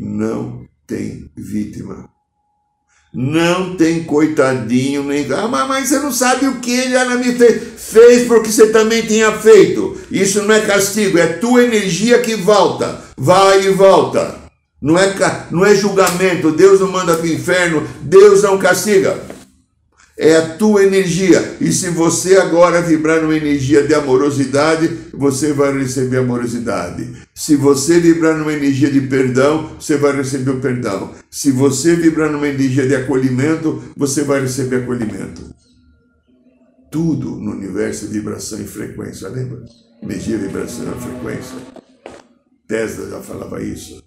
não 0.00 0.66
tem 0.86 1.30
vítima. 1.36 2.08
Não 3.12 3.76
tem 3.76 4.04
coitadinho, 4.04 5.02
nem. 5.02 5.30
Ah, 5.32 5.48
mas 5.48 5.88
você 5.88 5.98
não 5.98 6.12
sabe 6.12 6.46
o 6.46 6.60
que 6.60 6.70
ele 6.70 7.16
me 7.16 7.34
fez. 7.34 7.62
Fez 7.76 8.28
porque 8.28 8.50
você 8.50 8.68
também 8.68 9.02
tinha 9.02 9.36
feito. 9.36 10.00
Isso 10.10 10.42
não 10.44 10.54
é 10.54 10.60
castigo, 10.60 11.18
é 11.18 11.26
tua 11.26 11.64
energia 11.64 12.20
que 12.22 12.36
volta. 12.36 13.02
Vai 13.16 13.66
e 13.66 13.70
volta. 13.70 14.39
Não 14.80 14.98
é, 14.98 15.14
não 15.50 15.64
é 15.64 15.74
julgamento. 15.74 16.52
Deus 16.52 16.80
não 16.80 16.90
manda 16.90 17.16
para 17.16 17.26
o 17.26 17.32
inferno. 17.32 17.86
Deus 18.02 18.42
não 18.42 18.58
castiga 18.58 19.20
é 20.20 20.36
a 20.36 20.54
tua 20.56 20.84
energia. 20.84 21.56
E 21.62 21.72
se 21.72 21.88
você 21.88 22.36
agora 22.36 22.82
vibrar 22.82 23.22
numa 23.22 23.34
energia 23.34 23.86
de 23.86 23.94
amorosidade, 23.94 24.90
você 25.14 25.54
vai 25.54 25.72
receber 25.78 26.18
amorosidade. 26.18 27.10
Se 27.34 27.56
você 27.56 27.98
vibrar 27.98 28.36
numa 28.36 28.52
energia 28.52 28.90
de 28.90 29.00
perdão, 29.00 29.76
você 29.80 29.96
vai 29.96 30.14
receber 30.14 30.50
o 30.50 30.60
perdão. 30.60 31.14
Se 31.30 31.50
você 31.50 31.96
vibrar 31.96 32.30
numa 32.30 32.46
energia 32.46 32.86
de 32.86 32.94
acolhimento, 32.94 33.82
você 33.96 34.22
vai 34.22 34.42
receber 34.42 34.82
acolhimento. 34.82 35.54
Tudo 36.92 37.36
no 37.36 37.52
universo 37.52 38.04
é 38.04 38.08
vibração 38.08 38.60
e 38.60 38.66
frequência, 38.66 39.26
lembra? 39.26 39.64
Energia, 40.02 40.36
vibração 40.36 40.84
e 40.98 41.00
frequência. 41.00 41.56
Tesla 42.68 43.08
já 43.08 43.20
falava 43.22 43.62
isso 43.62 44.04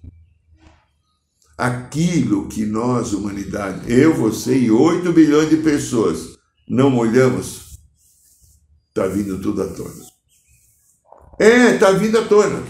aquilo 1.58 2.48
que 2.48 2.66
nós, 2.66 3.14
humanidade, 3.14 3.92
eu, 3.92 4.14
você 4.14 4.58
e 4.58 4.72
8 4.72 5.12
bilhões 5.14 5.50
de 5.50 5.58
pessoas, 5.58 6.38
não 6.68 6.98
olhamos, 6.98 7.80
está 8.90 9.08
vindo 9.08 9.40
tudo 9.40 9.64
à 9.64 9.68
tona. 9.68 10.14
É, 11.40 11.76
está 11.76 11.92
vindo 11.92 12.18
à 12.18 12.26
tona. 12.26 12.64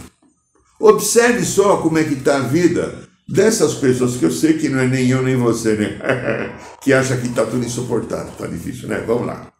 Observe 0.79 1.45
só 1.45 1.77
como 1.77 1.97
é 1.97 2.03
que 2.03 2.15
está 2.15 2.37
a 2.37 2.47
vida 2.47 3.07
dessas 3.27 3.75
pessoas 3.75 4.17
que 4.17 4.25
eu 4.25 4.31
sei 4.31 4.57
que 4.57 4.69
não 4.69 4.79
é 4.79 4.87
nem 4.87 5.09
eu 5.09 5.21
nem 5.21 5.35
você, 5.35 5.75
né? 5.75 5.99
que 6.81 6.91
acha 6.93 7.17
que 7.17 7.27
está 7.27 7.45
tudo 7.45 7.65
insuportável, 7.65 8.31
está 8.31 8.47
difícil, 8.47 8.89
né? 8.89 9.03
Vamos 9.05 9.27
lá. 9.27 9.51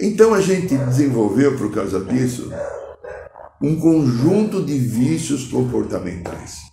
Então 0.00 0.34
a 0.34 0.40
gente 0.40 0.76
desenvolveu, 0.76 1.56
por 1.56 1.72
causa 1.72 2.00
disso, 2.00 2.50
um 3.62 3.78
conjunto 3.78 4.62
de 4.64 4.76
vícios 4.76 5.44
comportamentais. 5.46 6.71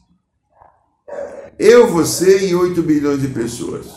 Eu, 1.60 1.88
você 1.88 2.48
e 2.48 2.56
8 2.56 2.82
bilhões 2.82 3.22
de 3.22 3.28
pessoas. 3.28 3.88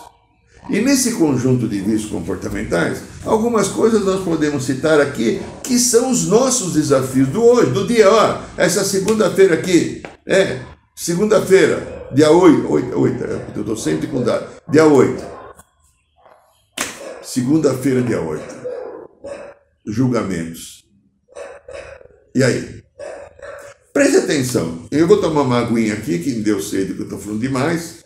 E 0.69 0.81
nesse 0.81 1.13
conjunto 1.13 1.69
de 1.69 1.81
vícios 1.81 2.11
comportamentais, 2.11 3.03
algumas 3.25 3.69
coisas 3.69 4.05
nós 4.05 4.25
podemos 4.25 4.65
citar 4.65 5.01
aqui 5.01 5.41
que 5.63 5.79
são 5.79 6.11
os 6.11 6.27
nossos 6.27 6.73
desafios 6.73 7.29
do 7.29 7.43
hoje, 7.43 7.71
do 7.71 7.87
dia, 7.87 8.11
ó, 8.11 8.41
essa 8.57 8.85
segunda-feira 8.85 9.55
aqui, 9.55 10.03
é, 10.27 10.61
segunda-feira, 10.95 12.09
dia 12.13 12.31
8, 12.33 12.69
8, 12.71 12.99
8 12.99 13.25
eu 13.55 13.61
estou 13.61 13.77
sempre 13.77 14.09
com 14.09 14.25
dia 14.69 14.85
8. 14.85 15.25
Segunda-feira, 17.23 18.03
dia 18.03 18.21
8. 18.21 18.45
Julgamentos. 19.87 20.85
E 22.35 22.43
aí? 22.43 22.83
Preste 23.93 24.17
atenção. 24.17 24.87
Eu 24.91 25.07
vou 25.07 25.21
tomar 25.21 25.43
uma 25.43 25.59
aguinha 25.59 25.93
aqui, 25.93 26.19
que 26.19 26.33
deu 26.33 26.63
sede, 26.63 26.95
que 26.95 27.01
eu 27.01 27.05
estou 27.05 27.19
falando 27.19 27.41
demais. 27.41 28.03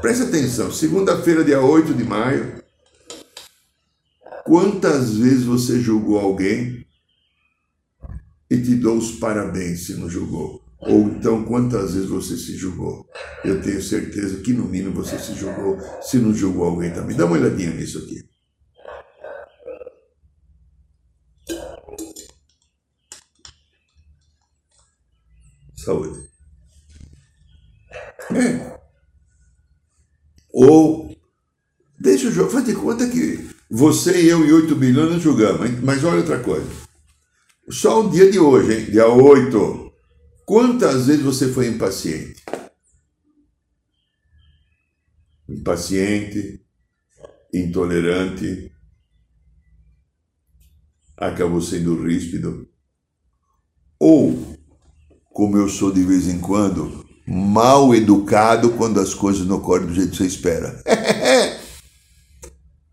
Preste 0.00 0.24
atenção. 0.24 0.72
Segunda-feira, 0.72 1.44
dia 1.44 1.60
8 1.60 1.94
de 1.94 2.02
maio. 2.02 2.60
Quantas 4.44 5.16
vezes 5.16 5.44
você 5.44 5.78
julgou 5.80 6.18
alguém 6.18 6.84
e 8.50 8.56
te 8.60 8.74
dou 8.74 8.96
os 8.96 9.12
parabéns 9.12 9.86
se 9.86 9.94
não 9.94 10.10
julgou? 10.10 10.64
Ou 10.80 11.02
então, 11.02 11.44
quantas 11.44 11.94
vezes 11.94 12.08
você 12.08 12.36
se 12.36 12.56
julgou? 12.56 13.06
Eu 13.44 13.60
tenho 13.60 13.82
certeza 13.82 14.38
que 14.38 14.52
no 14.52 14.64
mínimo 14.64 14.94
você 14.94 15.18
se 15.18 15.34
julgou, 15.34 15.78
se 16.00 16.18
não 16.18 16.34
julgou 16.34 16.64
alguém 16.64 16.90
também. 16.92 17.16
Dá 17.16 17.26
uma 17.26 17.36
olhadinha 17.36 17.70
nisso 17.70 17.98
aqui. 17.98 18.27
Saúde. 25.88 26.28
Ou, 30.52 31.16
deixa 31.98 32.26
eu 32.26 32.32
jogar, 32.32 32.50
faz 32.50 32.66
de 32.66 32.74
conta 32.74 33.08
que 33.08 33.48
você 33.70 34.22
e 34.22 34.28
eu 34.28 34.44
e 34.44 34.52
8 34.52 34.74
bilhões 34.76 35.10
não 35.12 35.20
julgamos, 35.20 35.80
mas 35.80 36.04
olha 36.04 36.18
outra 36.18 36.42
coisa. 36.42 36.70
Só 37.70 38.04
o 38.04 38.10
dia 38.10 38.30
de 38.30 38.38
hoje, 38.38 38.74
hein? 38.74 38.90
dia 38.90 39.08
8. 39.08 39.92
Quantas 40.44 41.06
vezes 41.06 41.22
você 41.22 41.52
foi 41.52 41.68
impaciente? 41.68 42.42
Impaciente, 45.48 46.62
intolerante, 47.52 48.72
acabou 51.16 51.60
sendo 51.60 52.02
ríspido. 52.02 52.68
Ou 53.98 54.57
como 55.38 55.56
eu 55.56 55.68
sou 55.68 55.92
de 55.92 56.02
vez 56.02 56.26
em 56.26 56.40
quando, 56.40 57.06
mal 57.24 57.94
educado 57.94 58.70
quando 58.70 58.98
as 58.98 59.14
coisas 59.14 59.46
não 59.46 59.58
ocorrem 59.58 59.86
do 59.86 59.94
jeito 59.94 60.10
que 60.10 60.16
você 60.16 60.26
espera. 60.26 60.82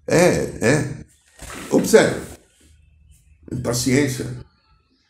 É, 0.07 0.53
é. 0.61 1.05
Observe. 1.71 2.21
Paciência. 3.63 4.27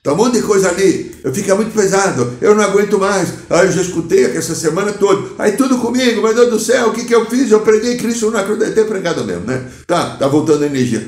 Tá 0.01 0.13
um 0.13 0.15
monte 0.15 0.35
de 0.39 0.43
coisa 0.43 0.69
ali, 0.69 1.13
eu 1.21 1.33
fica 1.33 1.53
muito 1.53 1.73
pesado, 1.73 2.37
eu 2.39 2.55
não 2.55 2.63
aguento 2.63 2.97
mais. 2.97 3.29
Aí 3.49 3.65
eu 3.65 3.73
já 3.73 3.81
escutei 3.81 4.23
essa 4.23 4.55
semana 4.55 4.93
toda. 4.93 5.35
Aí 5.37 5.57
tudo 5.57 5.79
comigo, 5.79 6.21
meu 6.21 6.33
Deus 6.33 6.49
do 6.49 6.59
céu, 6.61 6.87
o 6.87 6.93
que, 6.93 7.03
que 7.03 7.13
eu 7.13 7.29
fiz? 7.29 7.51
Eu 7.51 7.59
preguei 7.59 7.97
Cristo 7.97 8.31
na 8.31 8.45
cruz, 8.45 8.57
deve 8.57 8.85
pregado 8.85 9.25
mesmo, 9.25 9.43
né? 9.45 9.69
Tá, 9.85 10.15
tá 10.15 10.29
voltando 10.29 10.63
a 10.63 10.67
energia. 10.67 11.05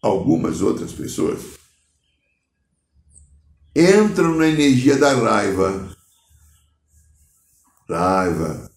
Algumas 0.00 0.62
outras 0.62 0.92
pessoas 0.92 1.56
entram 3.76 4.34
na 4.34 4.48
energia 4.48 4.96
da 4.96 5.12
raiva. 5.12 5.94
Raiva. 7.86 8.70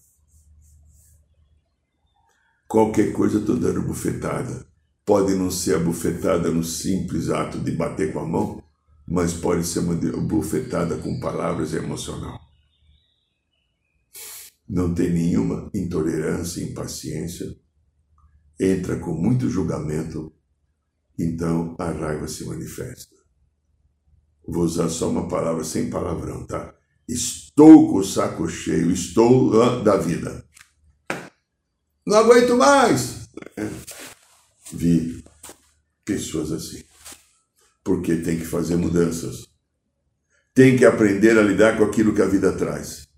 Qualquer 2.68 3.14
coisa 3.14 3.36
eu 3.36 3.40
estou 3.40 3.56
dando 3.56 3.80
bufetada. 3.80 4.66
Pode 5.06 5.34
não 5.34 5.50
ser 5.50 5.76
a 5.76 5.78
bufetada 5.78 6.50
no 6.50 6.62
simples 6.62 7.30
ato 7.30 7.58
de 7.58 7.72
bater 7.72 8.12
com 8.12 8.20
a 8.20 8.26
mão, 8.26 8.62
mas 9.08 9.32
pode 9.32 9.66
ser 9.66 9.78
uma 9.78 9.94
bufetada 9.94 10.98
com 10.98 11.18
palavras 11.18 11.72
emocional. 11.72 12.38
Não 14.68 14.94
tem 14.94 15.10
nenhuma 15.10 15.70
intolerância, 15.74 16.62
impaciência, 16.62 17.46
entra 18.60 19.00
com 19.00 19.14
muito 19.14 19.48
julgamento, 19.48 20.30
então 21.18 21.74
a 21.78 21.90
raiva 21.90 22.28
se 22.28 22.44
manifesta. 22.44 23.19
Vou 24.46 24.64
usar 24.64 24.88
só 24.88 25.08
uma 25.08 25.28
palavra 25.28 25.62
sem 25.64 25.90
palavrão, 25.90 26.44
tá? 26.44 26.74
Estou 27.08 27.90
com 27.90 27.98
o 27.98 28.04
saco 28.04 28.48
cheio, 28.48 28.90
estou 28.90 29.82
da 29.82 29.96
vida. 29.96 30.44
Não 32.06 32.18
aguento 32.18 32.56
mais. 32.56 33.28
Vi 34.72 35.24
pessoas 36.04 36.52
assim. 36.52 36.82
Porque 37.84 38.16
tem 38.16 38.38
que 38.38 38.44
fazer 38.44 38.76
mudanças. 38.76 39.48
Tem 40.54 40.76
que 40.76 40.84
aprender 40.84 41.38
a 41.38 41.42
lidar 41.42 41.76
com 41.76 41.84
aquilo 41.84 42.14
que 42.14 42.22
a 42.22 42.26
vida 42.26 42.52
traz. 42.52 43.08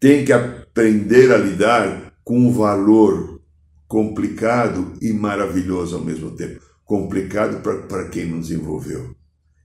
Tem 0.00 0.24
que 0.24 0.32
aprender 0.32 1.32
a 1.32 1.38
lidar 1.38 2.14
com 2.22 2.38
um 2.38 2.52
valor 2.52 3.42
complicado 3.86 4.94
e 5.00 5.12
maravilhoso 5.12 5.96
ao 5.96 6.04
mesmo 6.04 6.36
tempo. 6.36 6.62
Complicado 6.84 7.60
para 7.62 8.08
quem 8.08 8.26
não 8.26 8.40
desenvolveu 8.40 9.16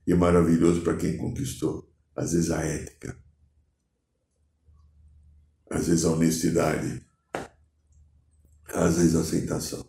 e 0.06 0.14
maravilhoso 0.14 0.82
para 0.82 0.96
quem 0.96 1.16
conquistou. 1.16 1.90
Às 2.14 2.32
vezes 2.32 2.50
a 2.50 2.60
ética, 2.60 3.16
às 5.70 5.88
vezes 5.88 6.04
a 6.04 6.10
honestidade, 6.12 7.02
às 8.72 8.96
vezes 8.96 9.16
a 9.16 9.20
aceitação. 9.20 9.84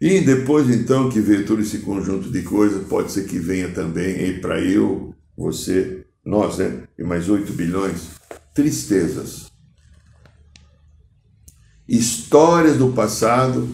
E 0.00 0.20
depois 0.20 0.68
então 0.70 1.10
que 1.10 1.20
veio 1.20 1.46
todo 1.46 1.60
esse 1.60 1.78
conjunto 1.80 2.30
de 2.30 2.42
coisas, 2.42 2.86
pode 2.86 3.12
ser 3.12 3.26
que 3.26 3.38
venha 3.38 3.72
também 3.72 4.40
para 4.40 4.60
eu, 4.60 5.14
você, 5.36 6.06
nós, 6.24 6.58
né? 6.58 6.86
E 6.98 7.02
mais 7.02 7.28
8 7.28 7.52
bilhões, 7.52 8.10
tristezas. 8.54 9.50
Histórias 11.88 12.78
do 12.78 12.92
passado, 12.92 13.68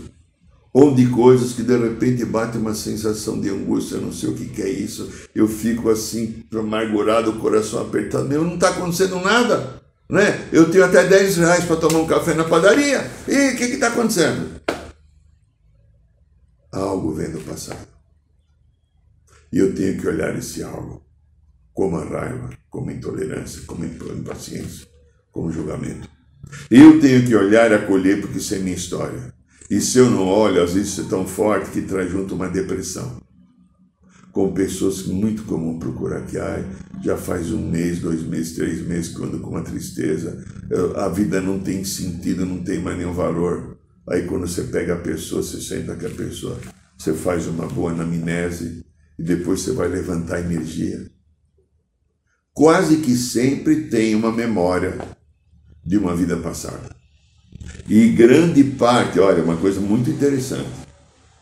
onde 0.74 1.06
coisas 1.08 1.52
que 1.52 1.62
de 1.62 1.76
repente 1.76 2.24
bate 2.24 2.56
uma 2.56 2.74
sensação 2.74 3.40
de 3.40 3.50
angústia, 3.50 3.98
não 3.98 4.12
sei 4.12 4.30
o 4.30 4.34
que, 4.34 4.46
que 4.46 4.62
é 4.62 4.68
isso, 4.68 5.08
eu 5.34 5.46
fico 5.46 5.90
assim, 5.90 6.44
amargurado, 6.52 7.30
o 7.30 7.38
coração 7.38 7.80
apertado, 7.80 8.28
meu, 8.28 8.44
não 8.44 8.54
está 8.54 8.70
acontecendo 8.70 9.20
nada, 9.20 9.82
né? 10.08 10.48
Eu 10.50 10.70
tenho 10.70 10.84
até 10.84 11.06
10 11.06 11.36
reais 11.36 11.64
para 11.64 11.76
tomar 11.76 11.98
um 11.98 12.06
café 12.06 12.34
na 12.34 12.44
padaria, 12.44 13.10
e 13.28 13.50
o 13.50 13.56
que 13.56 13.64
está 13.64 13.88
acontecendo? 13.88 14.62
algo 16.72 17.12
vem 17.12 17.30
do 17.30 17.40
passado. 17.40 17.86
E 19.52 19.58
eu 19.58 19.74
tenho 19.74 20.00
que 20.00 20.08
olhar 20.08 20.34
esse 20.36 20.62
algo 20.62 21.04
como 21.74 21.96
a 21.96 22.04
raiva, 22.04 22.50
como 22.70 22.90
a 22.90 22.92
intolerância, 22.92 23.62
como 23.66 23.84
a 23.84 23.86
impaciência, 23.86 24.86
como 25.30 25.52
julgamento. 25.52 26.08
Eu 26.70 27.00
tenho 27.00 27.26
que 27.26 27.34
olhar 27.34 27.70
e 27.70 27.74
acolher 27.74 28.20
porque 28.20 28.38
isso 28.38 28.54
é 28.54 28.58
minha 28.58 28.76
história. 28.76 29.32
E 29.72 29.80
se 29.80 29.96
eu 29.96 30.10
não 30.10 30.28
olho, 30.28 30.62
às 30.62 30.74
vezes 30.74 30.98
é 30.98 31.04
tão 31.04 31.26
forte 31.26 31.70
que 31.70 31.80
traz 31.80 32.10
junto 32.10 32.34
uma 32.34 32.46
depressão. 32.46 33.22
Com 34.30 34.52
pessoas 34.52 35.06
muito 35.06 35.44
comum 35.44 35.78
procurar 35.78 36.26
que 36.26 36.36
ai, 36.36 36.62
já 37.02 37.16
faz 37.16 37.50
um 37.50 37.70
mês, 37.70 37.98
dois 37.98 38.20
meses, 38.22 38.54
três 38.54 38.86
meses 38.86 39.16
que 39.16 39.22
eu 39.22 39.24
ando 39.24 39.40
com 39.40 39.48
uma 39.48 39.62
tristeza, 39.62 40.44
a 40.94 41.08
vida 41.08 41.40
não 41.40 41.58
tem 41.58 41.82
sentido, 41.84 42.44
não 42.44 42.62
tem 42.62 42.82
mais 42.82 42.98
nenhum 42.98 43.14
valor. 43.14 43.78
Aí 44.06 44.26
quando 44.26 44.46
você 44.46 44.64
pega 44.64 44.92
a 44.92 45.00
pessoa, 45.00 45.42
você 45.42 45.58
senta 45.58 45.96
com 45.96 46.06
a 46.06 46.10
pessoa, 46.10 46.60
você 46.98 47.14
faz 47.14 47.46
uma 47.46 47.66
boa 47.66 47.92
anamnese 47.92 48.84
e 49.18 49.22
depois 49.22 49.62
você 49.62 49.72
vai 49.72 49.88
levantar 49.88 50.40
energia. 50.40 51.10
Quase 52.52 52.98
que 52.98 53.16
sempre 53.16 53.88
tem 53.88 54.14
uma 54.14 54.30
memória 54.30 54.98
de 55.82 55.96
uma 55.96 56.14
vida 56.14 56.36
passada. 56.36 57.01
E 57.88 58.08
grande 58.08 58.62
parte, 58.64 59.18
olha, 59.18 59.42
uma 59.42 59.56
coisa 59.56 59.80
muito 59.80 60.08
interessante, 60.08 60.70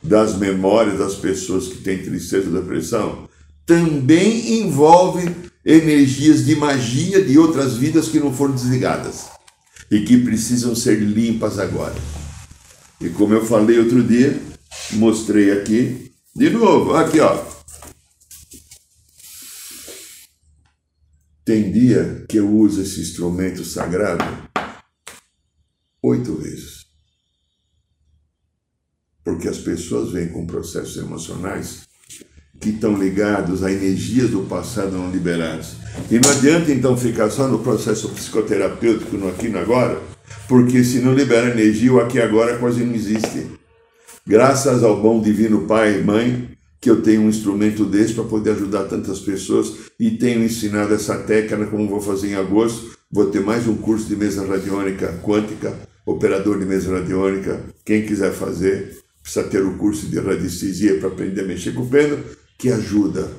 das 0.02 0.36
memórias 0.36 0.98
das 0.98 1.14
pessoas 1.14 1.68
que 1.68 1.78
têm 1.78 1.98
tristeza 2.02 2.48
e 2.48 2.52
depressão 2.52 3.28
também 3.66 4.60
envolve 4.60 5.30
energias 5.64 6.44
de 6.44 6.56
magia 6.56 7.22
de 7.22 7.38
outras 7.38 7.76
vidas 7.76 8.08
que 8.08 8.18
não 8.18 8.32
foram 8.32 8.54
desligadas 8.54 9.26
e 9.90 10.00
que 10.00 10.18
precisam 10.18 10.74
ser 10.74 10.98
limpas 10.98 11.58
agora. 11.58 11.94
E 13.00 13.08
como 13.10 13.34
eu 13.34 13.44
falei 13.44 13.78
outro 13.78 14.02
dia, 14.02 14.40
mostrei 14.92 15.52
aqui, 15.52 16.10
de 16.34 16.50
novo, 16.50 16.94
aqui 16.94 17.20
ó. 17.20 17.44
Tem 21.44 21.70
dia 21.70 22.24
que 22.28 22.38
eu 22.38 22.48
uso 22.48 22.82
esse 22.82 23.00
instrumento 23.00 23.64
sagrado 23.64 24.24
oito 26.02 26.34
vezes. 26.36 26.86
Porque 29.24 29.48
as 29.48 29.58
pessoas 29.58 30.12
vêm 30.12 30.28
com 30.28 30.46
processos 30.46 30.96
emocionais 30.96 31.88
que 32.60 32.70
estão 32.70 32.96
ligados 32.96 33.64
a 33.64 33.72
energias 33.72 34.30
do 34.30 34.42
passado 34.42 34.92
não 34.92 35.10
liberadas. 35.10 35.76
E 36.10 36.18
não 36.18 36.30
adianta 36.30 36.70
então 36.70 36.96
ficar 36.96 37.30
só 37.30 37.48
no 37.48 37.60
processo 37.60 38.10
psicoterapêutico, 38.10 39.16
no 39.16 39.28
aqui 39.28 39.46
e 39.46 39.50
no 39.50 39.58
agora, 39.58 40.00
porque 40.46 40.84
se 40.84 40.98
não 40.98 41.14
libera 41.14 41.50
energia, 41.50 41.92
o 41.92 42.00
aqui 42.00 42.18
e 42.18 42.22
agora 42.22 42.58
quase 42.58 42.84
não 42.84 42.94
existe. 42.94 43.46
Graças 44.26 44.84
ao 44.84 45.00
bom 45.00 45.20
divino 45.20 45.66
Pai 45.66 45.98
e 45.98 46.04
Mãe, 46.04 46.50
que 46.80 46.90
eu 46.90 47.02
tenho 47.02 47.22
um 47.22 47.28
instrumento 47.28 47.84
desse 47.84 48.14
para 48.14 48.24
poder 48.24 48.52
ajudar 48.52 48.84
tantas 48.84 49.20
pessoas 49.20 49.72
e 49.98 50.12
tenho 50.12 50.44
ensinado 50.44 50.94
essa 50.94 51.16
técnica, 51.18 51.66
como 51.66 51.88
vou 51.88 52.00
fazer 52.00 52.28
em 52.28 52.34
agosto. 52.34 52.98
Vou 53.10 53.26
ter 53.26 53.40
mais 53.40 53.66
um 53.66 53.76
curso 53.76 54.06
de 54.06 54.14
mesa 54.14 54.46
radiônica 54.46 55.18
quântica, 55.22 55.76
operador 56.06 56.58
de 56.58 56.66
mesa 56.66 56.92
radiônica. 56.92 57.64
Quem 57.84 58.06
quiser 58.06 58.32
fazer, 58.32 58.98
precisa 59.22 59.48
ter 59.48 59.64
o 59.64 59.76
curso 59.76 60.06
de 60.06 60.18
radiestesia 60.18 60.98
para 60.98 61.08
aprender 61.08 61.42
a 61.42 61.46
mexer 61.46 61.72
com 61.72 61.82
o 61.82 61.88
pêndulo, 61.88 62.24
que 62.58 62.70
ajuda 62.70 63.30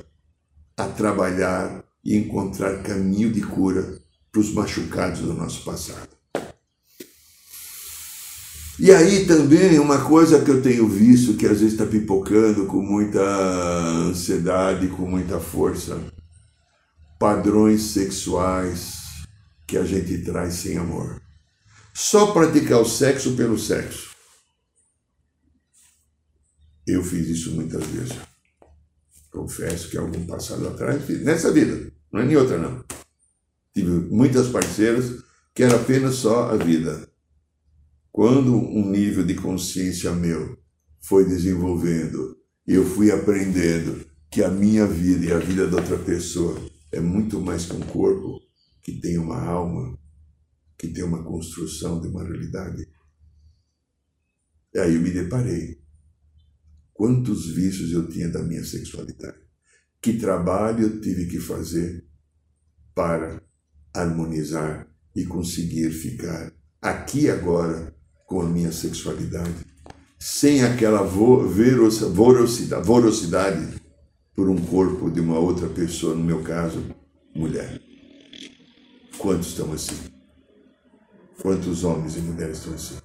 a 0.76 0.86
trabalhar 0.86 1.84
e 2.04 2.16
encontrar 2.16 2.82
caminho 2.82 3.30
de 3.30 3.40
cura 3.40 4.00
para 4.30 4.40
os 4.40 4.52
machucados 4.52 5.20
do 5.20 5.34
nosso 5.34 5.64
passado. 5.64 6.08
E 8.78 8.90
aí 8.90 9.26
também 9.26 9.78
uma 9.78 10.02
coisa 10.04 10.42
que 10.42 10.50
eu 10.50 10.60
tenho 10.60 10.88
visto 10.88 11.34
que 11.34 11.46
às 11.46 11.60
vezes 11.60 11.74
está 11.74 11.86
pipocando 11.86 12.66
com 12.66 12.82
muita 12.82 13.22
ansiedade, 14.08 14.88
com 14.88 15.06
muita 15.06 15.38
força, 15.38 16.00
padrões 17.16 17.82
sexuais 17.82 18.94
que 19.68 19.76
a 19.76 19.84
gente 19.84 20.18
traz 20.24 20.54
sem 20.54 20.78
amor. 20.78 21.21
Só 21.94 22.32
praticar 22.32 22.80
o 22.80 22.84
sexo 22.84 23.36
pelo 23.36 23.58
sexo. 23.58 24.10
Eu 26.86 27.02
fiz 27.04 27.28
isso 27.28 27.52
muitas 27.52 27.84
vezes. 27.86 28.16
Confesso 29.30 29.88
que 29.88 29.96
algum 29.96 30.26
passado 30.26 30.66
atrás, 30.68 31.08
nessa 31.22 31.52
vida, 31.52 31.92
não 32.12 32.20
é 32.20 32.24
nem 32.24 32.36
outra 32.36 32.58
não. 32.58 32.84
Tive 33.74 33.90
muitas 33.90 34.48
parceiras 34.48 35.22
que 35.54 35.62
era 35.62 35.76
apenas 35.76 36.16
só 36.16 36.50
a 36.50 36.56
vida 36.56 37.08
quando 38.12 38.54
um 38.54 38.90
nível 38.90 39.24
de 39.24 39.34
consciência 39.34 40.12
meu 40.12 40.58
foi 41.00 41.24
desenvolvendo 41.24 42.36
eu 42.66 42.84
fui 42.84 43.10
aprendendo 43.10 44.06
que 44.30 44.42
a 44.42 44.48
minha 44.48 44.86
vida 44.86 45.24
e 45.26 45.32
a 45.32 45.38
vida 45.38 45.66
da 45.66 45.78
outra 45.78 45.98
pessoa 45.98 46.56
é 46.92 47.00
muito 47.00 47.40
mais 47.40 47.64
que 47.64 47.74
um 47.74 47.80
corpo, 47.80 48.40
que 48.82 48.92
tem 48.92 49.18
uma 49.18 49.42
alma, 49.42 49.98
que 50.78 50.88
tem 50.88 51.04
uma 51.04 51.22
construção 51.22 52.00
de 52.00 52.08
uma 52.08 52.24
realidade. 52.24 52.88
E 54.74 54.78
aí 54.78 54.94
eu 54.94 55.00
me 55.00 55.10
deparei. 55.10 55.80
Quantos 56.92 57.50
vícios 57.50 57.92
eu 57.92 58.08
tinha 58.08 58.28
da 58.28 58.42
minha 58.42 58.64
sexualidade? 58.64 59.38
Que 60.00 60.14
trabalho 60.14 60.82
eu 60.82 61.00
tive 61.00 61.26
que 61.26 61.38
fazer 61.38 62.04
para 62.94 63.42
harmonizar 63.94 64.88
e 65.14 65.24
conseguir 65.24 65.90
ficar 65.90 66.52
aqui 66.80 67.30
agora 67.30 67.94
com 68.26 68.40
a 68.40 68.48
minha 68.48 68.72
sexualidade, 68.72 69.66
sem 70.18 70.64
aquela 70.64 71.02
vorosidade, 71.02 72.08
por 74.34 74.48
um 74.48 74.56
corpo 74.56 75.10
de 75.10 75.20
uma 75.20 75.38
outra 75.38 75.68
pessoa, 75.68 76.14
no 76.14 76.24
meu 76.24 76.42
caso, 76.42 76.82
mulher. 77.34 77.80
Quantos 79.18 79.48
estão 79.48 79.70
assim? 79.72 79.96
Quantos 81.40 81.84
homens 81.84 82.16
e 82.16 82.20
mulheres 82.20 82.66
assim? 82.68 82.96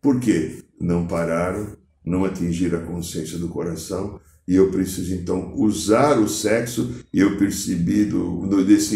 Por 0.00 0.20
quê? 0.20 0.62
Não 0.80 1.06
pararam, 1.06 1.76
não 2.04 2.24
atingiram 2.24 2.78
a 2.78 2.86
consciência 2.86 3.38
do 3.38 3.48
coração 3.48 4.20
e 4.46 4.56
eu 4.56 4.70
preciso 4.70 5.14
então 5.14 5.54
usar 5.56 6.18
o 6.18 6.28
sexo, 6.28 6.94
e 7.12 7.20
eu 7.20 7.38
percebi 7.38 8.04
do, 8.04 8.46
do, 8.46 8.64
desse 8.64 8.94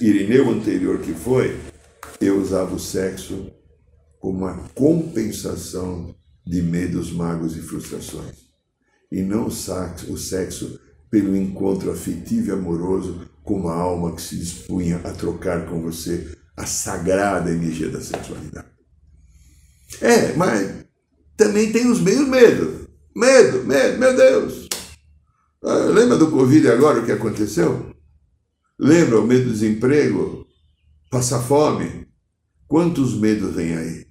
Irineu 0.00 0.50
anterior 0.50 0.98
que 0.98 1.12
foi, 1.12 1.56
eu 2.20 2.40
usava 2.40 2.74
o 2.74 2.78
sexo 2.78 3.50
como 4.20 4.38
uma 4.38 4.58
compensação 4.74 6.14
de 6.46 6.60
medos, 6.60 7.10
magos 7.10 7.56
e 7.56 7.60
frustrações. 7.60 8.52
E 9.10 9.22
não 9.22 9.46
o 9.46 9.50
sexo 9.50 10.78
pelo 11.10 11.36
encontro 11.36 11.90
afetivo 11.90 12.48
e 12.48 12.52
amoroso 12.52 13.28
com 13.42 13.60
uma 13.60 13.74
alma 13.74 14.14
que 14.14 14.22
se 14.22 14.36
dispunha 14.36 14.98
a 15.04 15.10
trocar 15.10 15.66
com 15.66 15.80
você 15.80 16.36
a 16.56 16.66
sagrada 16.66 17.50
energia 17.50 17.88
da 17.88 18.00
sexualidade. 18.00 18.68
É, 20.00 20.32
mas 20.34 20.84
também 21.36 21.72
tem 21.72 21.90
os 21.90 22.00
meios 22.00 22.28
medo. 22.28 22.88
Medo, 23.14 23.64
medo, 23.64 23.98
meu 23.98 24.16
Deus. 24.16 24.68
Ah, 25.64 25.86
lembra 25.92 26.16
do 26.16 26.30
Covid 26.30 26.68
agora, 26.68 27.00
o 27.00 27.04
que 27.04 27.12
aconteceu? 27.12 27.94
Lembra 28.78 29.20
o 29.20 29.26
medo 29.26 29.44
do 29.44 29.52
desemprego? 29.52 30.46
Passar 31.10 31.40
fome? 31.40 32.06
Quantos 32.66 33.14
medos 33.14 33.54
vem 33.54 33.76
aí? 33.76 34.06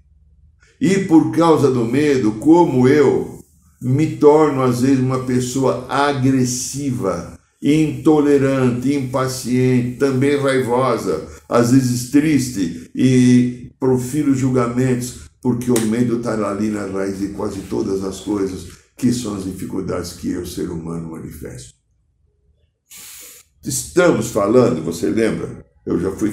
E 0.79 0.99
por 1.05 1.31
causa 1.31 1.69
do 1.69 1.83
medo, 1.83 2.33
como 2.33 2.87
eu 2.87 3.39
me 3.81 4.17
torno 4.17 4.61
às 4.61 4.81
vezes 4.81 4.99
uma 4.99 5.25
pessoa 5.25 5.87
agressiva, 5.89 7.39
intolerante, 7.61 8.93
impaciente, 8.93 9.97
também 9.97 10.39
raivosa, 10.39 11.27
às 11.51 11.71
vezes 11.71 12.11
triste 12.11 12.89
e 12.95 13.73
profiro 13.77 14.33
julgamentos, 14.33 15.29
porque 15.41 15.69
o 15.69 15.81
medo 15.87 16.17
está 16.17 16.33
ali 16.49 16.69
na 16.69 16.85
raiz 16.85 17.19
de 17.19 17.27
quase 17.29 17.59
todas 17.63 18.05
as 18.05 18.21
coisas 18.21 18.69
que 18.95 19.11
são 19.11 19.35
as 19.35 19.43
dificuldades 19.43 20.13
que 20.13 20.31
eu, 20.31 20.45
ser 20.45 20.69
humano, 20.69 21.11
manifesto. 21.11 21.73
Estamos 23.61 24.31
falando, 24.31 24.81
você 24.81 25.09
lembra? 25.09 25.65
Eu 25.85 25.99
já 25.99 26.11
fui, 26.11 26.31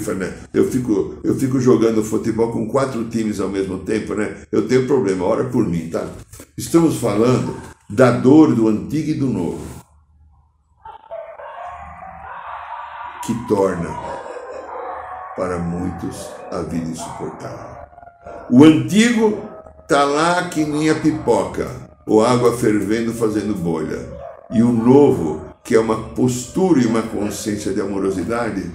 eu 0.53 0.71
fico, 0.71 1.17
eu 1.21 1.35
fico 1.35 1.59
jogando 1.59 2.03
futebol 2.03 2.51
com 2.51 2.67
quatro 2.67 3.03
times 3.09 3.41
ao 3.41 3.49
mesmo 3.49 3.79
tempo, 3.79 4.13
né? 4.13 4.43
Eu 4.51 4.67
tenho 4.67 4.87
problema, 4.87 5.25
ora 5.25 5.49
por 5.49 5.67
mim, 5.67 5.89
tá? 5.89 6.07
Estamos 6.57 6.95
falando 6.97 7.59
da 7.89 8.11
dor 8.11 8.55
do 8.55 8.69
antigo 8.69 9.09
e 9.09 9.15
do 9.15 9.25
novo, 9.25 9.65
que 13.25 13.33
torna 13.47 14.18
para 15.39 15.57
muitos 15.57 16.29
a 16.51 16.59
vida 16.63 16.89
insuportável. 16.89 17.77
O 18.51 18.65
antigo 18.65 19.41
tá 19.87 20.03
lá 20.03 20.49
que 20.49 20.65
nem 20.65 20.89
a 20.89 20.95
pipoca, 20.95 21.71
ou 22.05 22.25
água 22.25 22.57
fervendo 22.57 23.13
fazendo 23.13 23.55
bolha. 23.55 24.05
E 24.51 24.61
o 24.61 24.69
novo, 24.69 25.45
que 25.63 25.75
é 25.75 25.79
uma 25.79 26.09
postura 26.09 26.81
e 26.81 26.85
uma 26.85 27.03
consciência 27.03 27.73
de 27.73 27.79
amorosidade, 27.79 28.69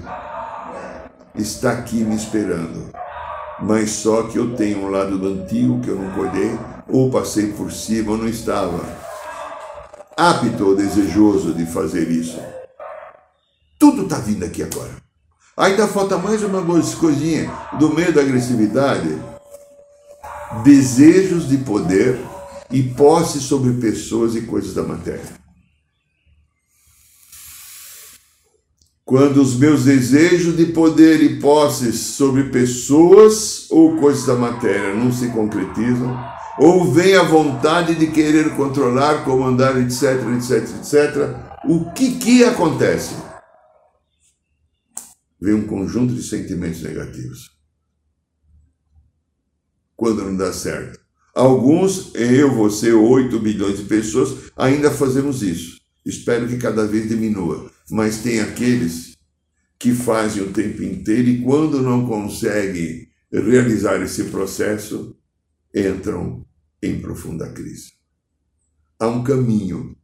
está 1.34 1.72
aqui 1.72 2.02
me 2.02 2.16
esperando. 2.16 2.90
Mas 3.60 3.90
só 3.90 4.22
que 4.22 4.38
eu 4.38 4.56
tenho 4.56 4.86
um 4.86 4.88
lado 4.88 5.18
do 5.18 5.28
antigo 5.28 5.80
que 5.80 5.90
eu 5.90 5.96
não 5.96 6.12
colhei, 6.12 6.58
ou 6.88 7.10
passei 7.10 7.52
por 7.52 7.70
cima, 7.70 8.12
ou 8.12 8.16
não 8.16 8.26
estava 8.26 8.80
apto 10.16 10.66
ou 10.66 10.74
desejoso 10.74 11.52
de 11.52 11.66
fazer 11.66 12.08
isso. 12.08 12.40
Tudo 13.78 14.04
está 14.04 14.16
vindo 14.16 14.46
aqui 14.46 14.62
agora. 14.62 15.03
Ainda 15.56 15.86
falta 15.86 16.18
mais 16.18 16.42
uma 16.42 16.60
coisinha 16.96 17.48
do 17.78 17.94
meio 17.94 18.12
da 18.12 18.20
agressividade. 18.20 19.08
Desejos 20.64 21.48
de 21.48 21.58
poder 21.58 22.18
e 22.72 22.82
posse 22.82 23.38
sobre 23.38 23.74
pessoas 23.74 24.34
e 24.34 24.42
coisas 24.42 24.74
da 24.74 24.82
matéria. 24.82 25.44
Quando 29.04 29.40
os 29.40 29.56
meus 29.56 29.84
desejos 29.84 30.56
de 30.56 30.66
poder 30.66 31.22
e 31.22 31.38
posses 31.38 32.00
sobre 32.00 32.44
pessoas 32.44 33.70
ou 33.70 33.96
coisas 33.98 34.26
da 34.26 34.34
matéria 34.34 34.92
não 34.92 35.12
se 35.12 35.28
concretizam, 35.28 36.18
ou 36.58 36.92
vem 36.92 37.14
a 37.14 37.22
vontade 37.22 37.94
de 37.94 38.08
querer 38.08 38.56
controlar, 38.56 39.22
comandar, 39.24 39.76
etc, 39.80 40.20
etc, 40.36 40.52
etc, 40.78 41.36
o 41.68 41.92
que 41.92 42.16
que 42.16 42.42
acontece? 42.42 43.14
Vem 45.44 45.52
um 45.52 45.66
conjunto 45.66 46.14
de 46.14 46.22
sentimentos 46.22 46.80
negativos. 46.80 47.50
Quando 49.94 50.24
não 50.24 50.34
dá 50.34 50.50
certo. 50.50 50.98
Alguns, 51.34 52.14
eu, 52.14 52.50
você, 52.54 52.94
8 52.94 53.38
bilhões 53.40 53.76
de 53.76 53.84
pessoas, 53.84 54.50
ainda 54.56 54.90
fazemos 54.90 55.42
isso. 55.42 55.82
Espero 56.02 56.48
que 56.48 56.56
cada 56.56 56.86
vez 56.86 57.10
diminua. 57.10 57.70
Mas 57.90 58.22
tem 58.22 58.40
aqueles 58.40 59.18
que 59.78 59.92
fazem 59.92 60.42
o 60.42 60.50
tempo 60.50 60.82
inteiro 60.82 61.28
e 61.28 61.42
quando 61.42 61.82
não 61.82 62.06
conseguem 62.06 63.06
realizar 63.30 64.00
esse 64.00 64.24
processo, 64.24 65.14
entram 65.74 66.46
em 66.82 66.98
profunda 67.02 67.52
crise. 67.52 67.92
Há 68.98 69.08
um 69.08 69.22
caminho. 69.22 69.94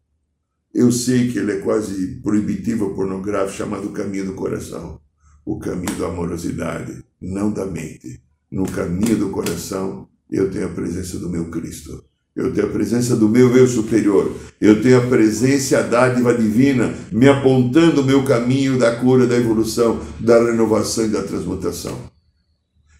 Eu 0.74 0.92
sei 0.92 1.32
que 1.32 1.38
ele 1.38 1.52
é 1.52 1.60
quase 1.60 2.20
proibitivo, 2.20 2.94
pornográfico, 2.94 3.56
chamado 3.56 3.88
caminho 3.88 4.26
do 4.26 4.34
coração. 4.34 5.00
O 5.44 5.58
caminho 5.58 5.96
da 5.96 6.06
amorosidade, 6.06 7.04
não 7.20 7.52
da 7.52 7.66
mente. 7.66 8.20
No 8.50 8.64
caminho 8.64 9.16
do 9.16 9.30
coração 9.30 10.08
eu 10.30 10.50
tenho 10.50 10.66
a 10.66 10.70
presença 10.70 11.18
do 11.18 11.28
meu 11.28 11.50
Cristo. 11.50 12.04
Eu 12.34 12.52
tenho 12.52 12.68
a 12.68 12.70
presença 12.70 13.16
do 13.16 13.28
meu 13.28 13.56
eu 13.56 13.66
superior. 13.66 14.32
Eu 14.60 14.80
tenho 14.80 14.98
a 14.98 15.06
presença 15.06 15.74
e 15.74 15.76
a 15.76 15.82
dádiva 15.82 16.36
divina 16.36 16.94
me 17.10 17.28
apontando 17.28 18.00
o 18.00 18.04
meu 18.04 18.24
caminho 18.24 18.78
da 18.78 18.96
cura, 18.96 19.26
da 19.26 19.36
evolução, 19.36 20.00
da 20.20 20.42
renovação 20.42 21.06
e 21.06 21.08
da 21.08 21.22
transmutação. 21.22 21.98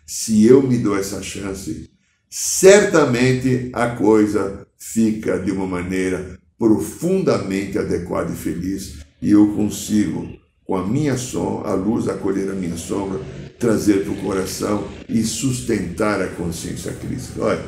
Se 0.04 0.44
eu 0.44 0.60
me 0.60 0.78
dou 0.78 0.98
essa 0.98 1.22
chance, 1.22 1.88
certamente 2.28 3.70
a 3.72 3.90
coisa 3.90 4.66
fica 4.76 5.38
de 5.38 5.52
uma 5.52 5.66
maneira 5.66 6.38
profundamente 6.58 7.78
adequada 7.78 8.32
e 8.32 8.36
feliz 8.36 8.98
e 9.22 9.30
eu 9.30 9.54
consigo, 9.54 10.28
com 10.70 10.76
a 10.76 10.86
minha 10.86 11.18
sombra, 11.18 11.70
a 11.70 11.74
luz 11.74 12.06
acolher 12.06 12.48
a 12.48 12.54
minha 12.54 12.76
sombra, 12.76 13.18
trazer 13.58 14.04
para 14.04 14.12
o 14.12 14.22
coração 14.22 14.86
e 15.08 15.20
sustentar 15.24 16.22
a 16.22 16.28
consciência 16.28 16.92
crítica. 16.92 17.42
Olha, 17.42 17.64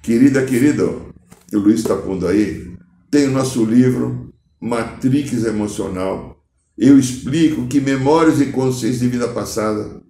querida, 0.00 0.42
querido, 0.42 1.12
o 1.52 1.58
Luiz 1.58 1.80
está 1.80 1.94
pondo 1.94 2.26
aí, 2.26 2.74
tem 3.10 3.28
o 3.28 3.30
nosso 3.30 3.62
livro, 3.62 4.32
Matrix 4.58 5.44
Emocional. 5.44 6.42
Eu 6.78 6.98
explico 6.98 7.66
que 7.66 7.78
memórias 7.78 8.40
e 8.40 8.46
consciência 8.46 9.00
de 9.00 9.08
vida 9.08 9.28
passada 9.28 10.00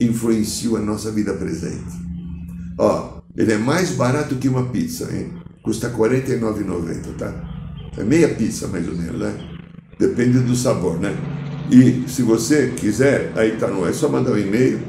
influenciam 0.00 0.76
a 0.76 0.80
nossa 0.80 1.10
vida 1.10 1.34
presente. 1.34 1.98
Ó, 2.78 3.22
ele 3.36 3.54
é 3.54 3.58
mais 3.58 3.90
barato 3.90 4.36
que 4.36 4.48
uma 4.48 4.68
pizza, 4.68 5.12
hein? 5.12 5.32
Custa 5.64 5.88
R$ 5.88 5.96
49,90, 5.96 7.16
tá? 7.16 7.90
É 7.98 8.04
meia 8.04 8.32
pizza, 8.32 8.68
mais 8.68 8.86
ou 8.86 8.94
menos, 8.94 9.18
né? 9.18 9.51
Depende 9.98 10.40
do 10.40 10.56
sabor, 10.56 10.98
né? 10.98 11.16
E 11.70 12.04
se 12.08 12.22
você 12.22 12.72
quiser, 12.76 13.32
aí 13.34 13.52
tá 13.52 13.68
no 13.68 13.86
é 13.86 13.92
só 13.92 14.08
mandar 14.08 14.32
um 14.32 14.38
e-mail, 14.38 14.80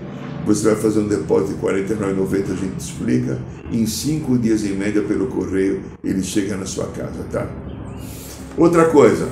você 0.45 0.65
vai 0.69 0.75
fazer 0.75 0.99
um 0.99 1.07
depósito 1.07 1.53
de 1.53 1.65
R$ 1.65 1.85
49,90, 1.85 2.51
a 2.51 2.55
gente 2.55 2.79
explica. 2.79 3.39
Em 3.71 3.85
cinco 3.85 4.37
dias 4.37 4.63
em 4.63 4.75
média 4.75 5.01
pelo 5.01 5.27
correio, 5.27 5.81
ele 6.03 6.21
chega 6.21 6.57
na 6.57 6.65
sua 6.65 6.87
casa, 6.87 7.23
tá? 7.31 7.47
Outra 8.57 8.85
coisa, 8.85 9.29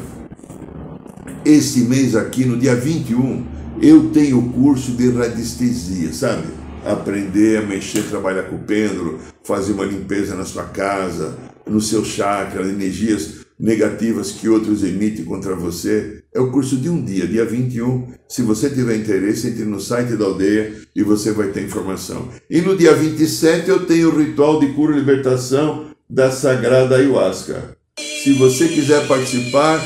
esse 1.44 1.82
mês 1.82 2.16
aqui, 2.16 2.46
no 2.46 2.58
dia 2.58 2.76
21, 2.76 3.46
eu 3.82 4.10
tenho 4.12 4.40
o 4.40 4.50
curso 4.52 4.92
de 4.94 5.12
radiestesia, 5.12 6.14
sabe? 6.14 6.48
Aprender 6.86 7.58
a 7.58 7.62
mexer, 7.62 8.04
trabalhar 8.04 8.44
com 8.44 8.56
o 8.56 8.60
pêndulo, 8.60 9.20
fazer 9.44 9.74
uma 9.74 9.86
limpeza 9.86 10.36
na 10.36 10.46
sua 10.46 10.64
casa, 10.64 11.38
no 11.68 11.82
seu 11.82 12.04
chakra, 12.04 12.64
energias 12.64 13.41
negativas 13.62 14.32
que 14.32 14.50
outros 14.50 14.84
emitem 14.84 15.24
contra 15.24 15.56
você. 15.56 16.24
É 16.34 16.40
o 16.40 16.50
curso 16.50 16.76
de 16.78 16.90
um 16.90 17.04
dia, 17.06 17.28
dia 17.28 17.46
21. 17.46 18.08
Se 18.28 18.42
você 18.42 18.70
tiver 18.70 18.96
interesse, 18.96 19.50
entre 19.50 19.64
no 19.66 19.80
site 19.80 20.16
da 20.16 20.26
aldeia 20.26 20.74
e 20.96 21.04
você 21.04 21.32
vai 21.32 21.50
ter 21.50 21.64
informação. 21.64 22.28
E 22.50 22.60
no 22.60 22.76
dia 22.76 22.96
27 22.96 23.70
eu 23.70 23.86
tenho 23.86 24.10
o 24.10 24.20
ritual 24.20 24.60
de 24.60 24.74
cura 24.74 24.96
e 24.96 25.00
libertação 25.00 25.92
da 26.10 26.32
Sagrada 26.32 26.96
Ayahuasca. 26.96 27.78
Se 28.24 28.34
você 28.34 28.68
quiser 28.68 29.08
participar, 29.08 29.80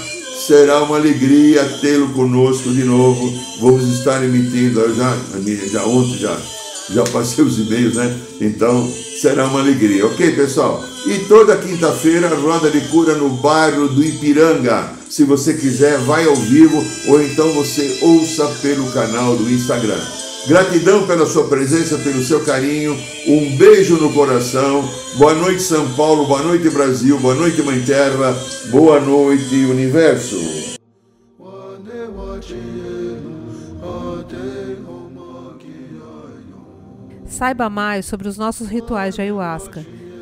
será 0.48 0.82
uma 0.84 0.96
alegria 0.96 1.64
tê-lo 1.82 2.14
conosco 2.14 2.70
de 2.72 2.84
novo. 2.84 3.32
Vamos 3.60 3.84
estar 3.98 4.24
emitindo, 4.24 4.82
já, 4.96 5.18
já 5.72 5.86
ontem 5.86 6.18
já, 6.18 6.38
já 6.92 7.04
passei 7.06 7.44
os 7.44 7.60
e-mails, 7.60 7.96
né? 7.96 8.18
Então 8.40 8.90
será 9.22 9.48
uma 9.48 9.60
alegria, 9.60 10.06
ok, 10.06 10.32
pessoal? 10.32 10.95
E 11.08 11.20
toda 11.28 11.56
quinta-feira, 11.56 12.30
roda 12.36 12.72
de 12.72 12.82
cura 12.88 13.14
no 13.14 13.30
bairro 13.30 13.88
do 13.88 14.04
Ipiranga. 14.04 14.90
Se 15.08 15.24
você 15.24 15.54
quiser, 15.54 16.00
vai 16.00 16.26
ao 16.26 16.36
vivo 16.36 16.84
ou 17.08 17.22
então 17.22 17.52
você 17.54 18.00
ouça 18.02 18.48
pelo 18.62 18.92
canal 18.92 19.36
do 19.36 19.50
Instagram. 19.50 20.02
Gratidão 20.48 21.06
pela 21.06 21.26
sua 21.26 21.48
presença, 21.48 21.98
pelo 22.00 22.24
seu 22.24 22.44
carinho. 22.44 22.98
Um 23.28 23.56
beijo 23.56 23.98
no 23.98 24.14
coração. 24.14 24.88
Boa 25.18 25.34
noite, 25.34 25.62
São 25.62 25.92
Paulo. 25.94 26.26
Boa 26.26 26.42
noite, 26.42 26.70
Brasil. 26.70 27.20
Boa 27.20 27.36
noite, 27.36 27.62
Mãe 27.62 27.82
Terra. 27.84 28.36
Boa 28.72 29.00
noite, 29.00 29.56
Universo. 29.56 30.38
Saiba 37.28 37.70
mais 37.70 38.06
sobre 38.06 38.28
os 38.28 38.38
nossos 38.38 38.68
rituais 38.70 39.16
de 39.16 39.22
ayahuasca, 39.22 39.86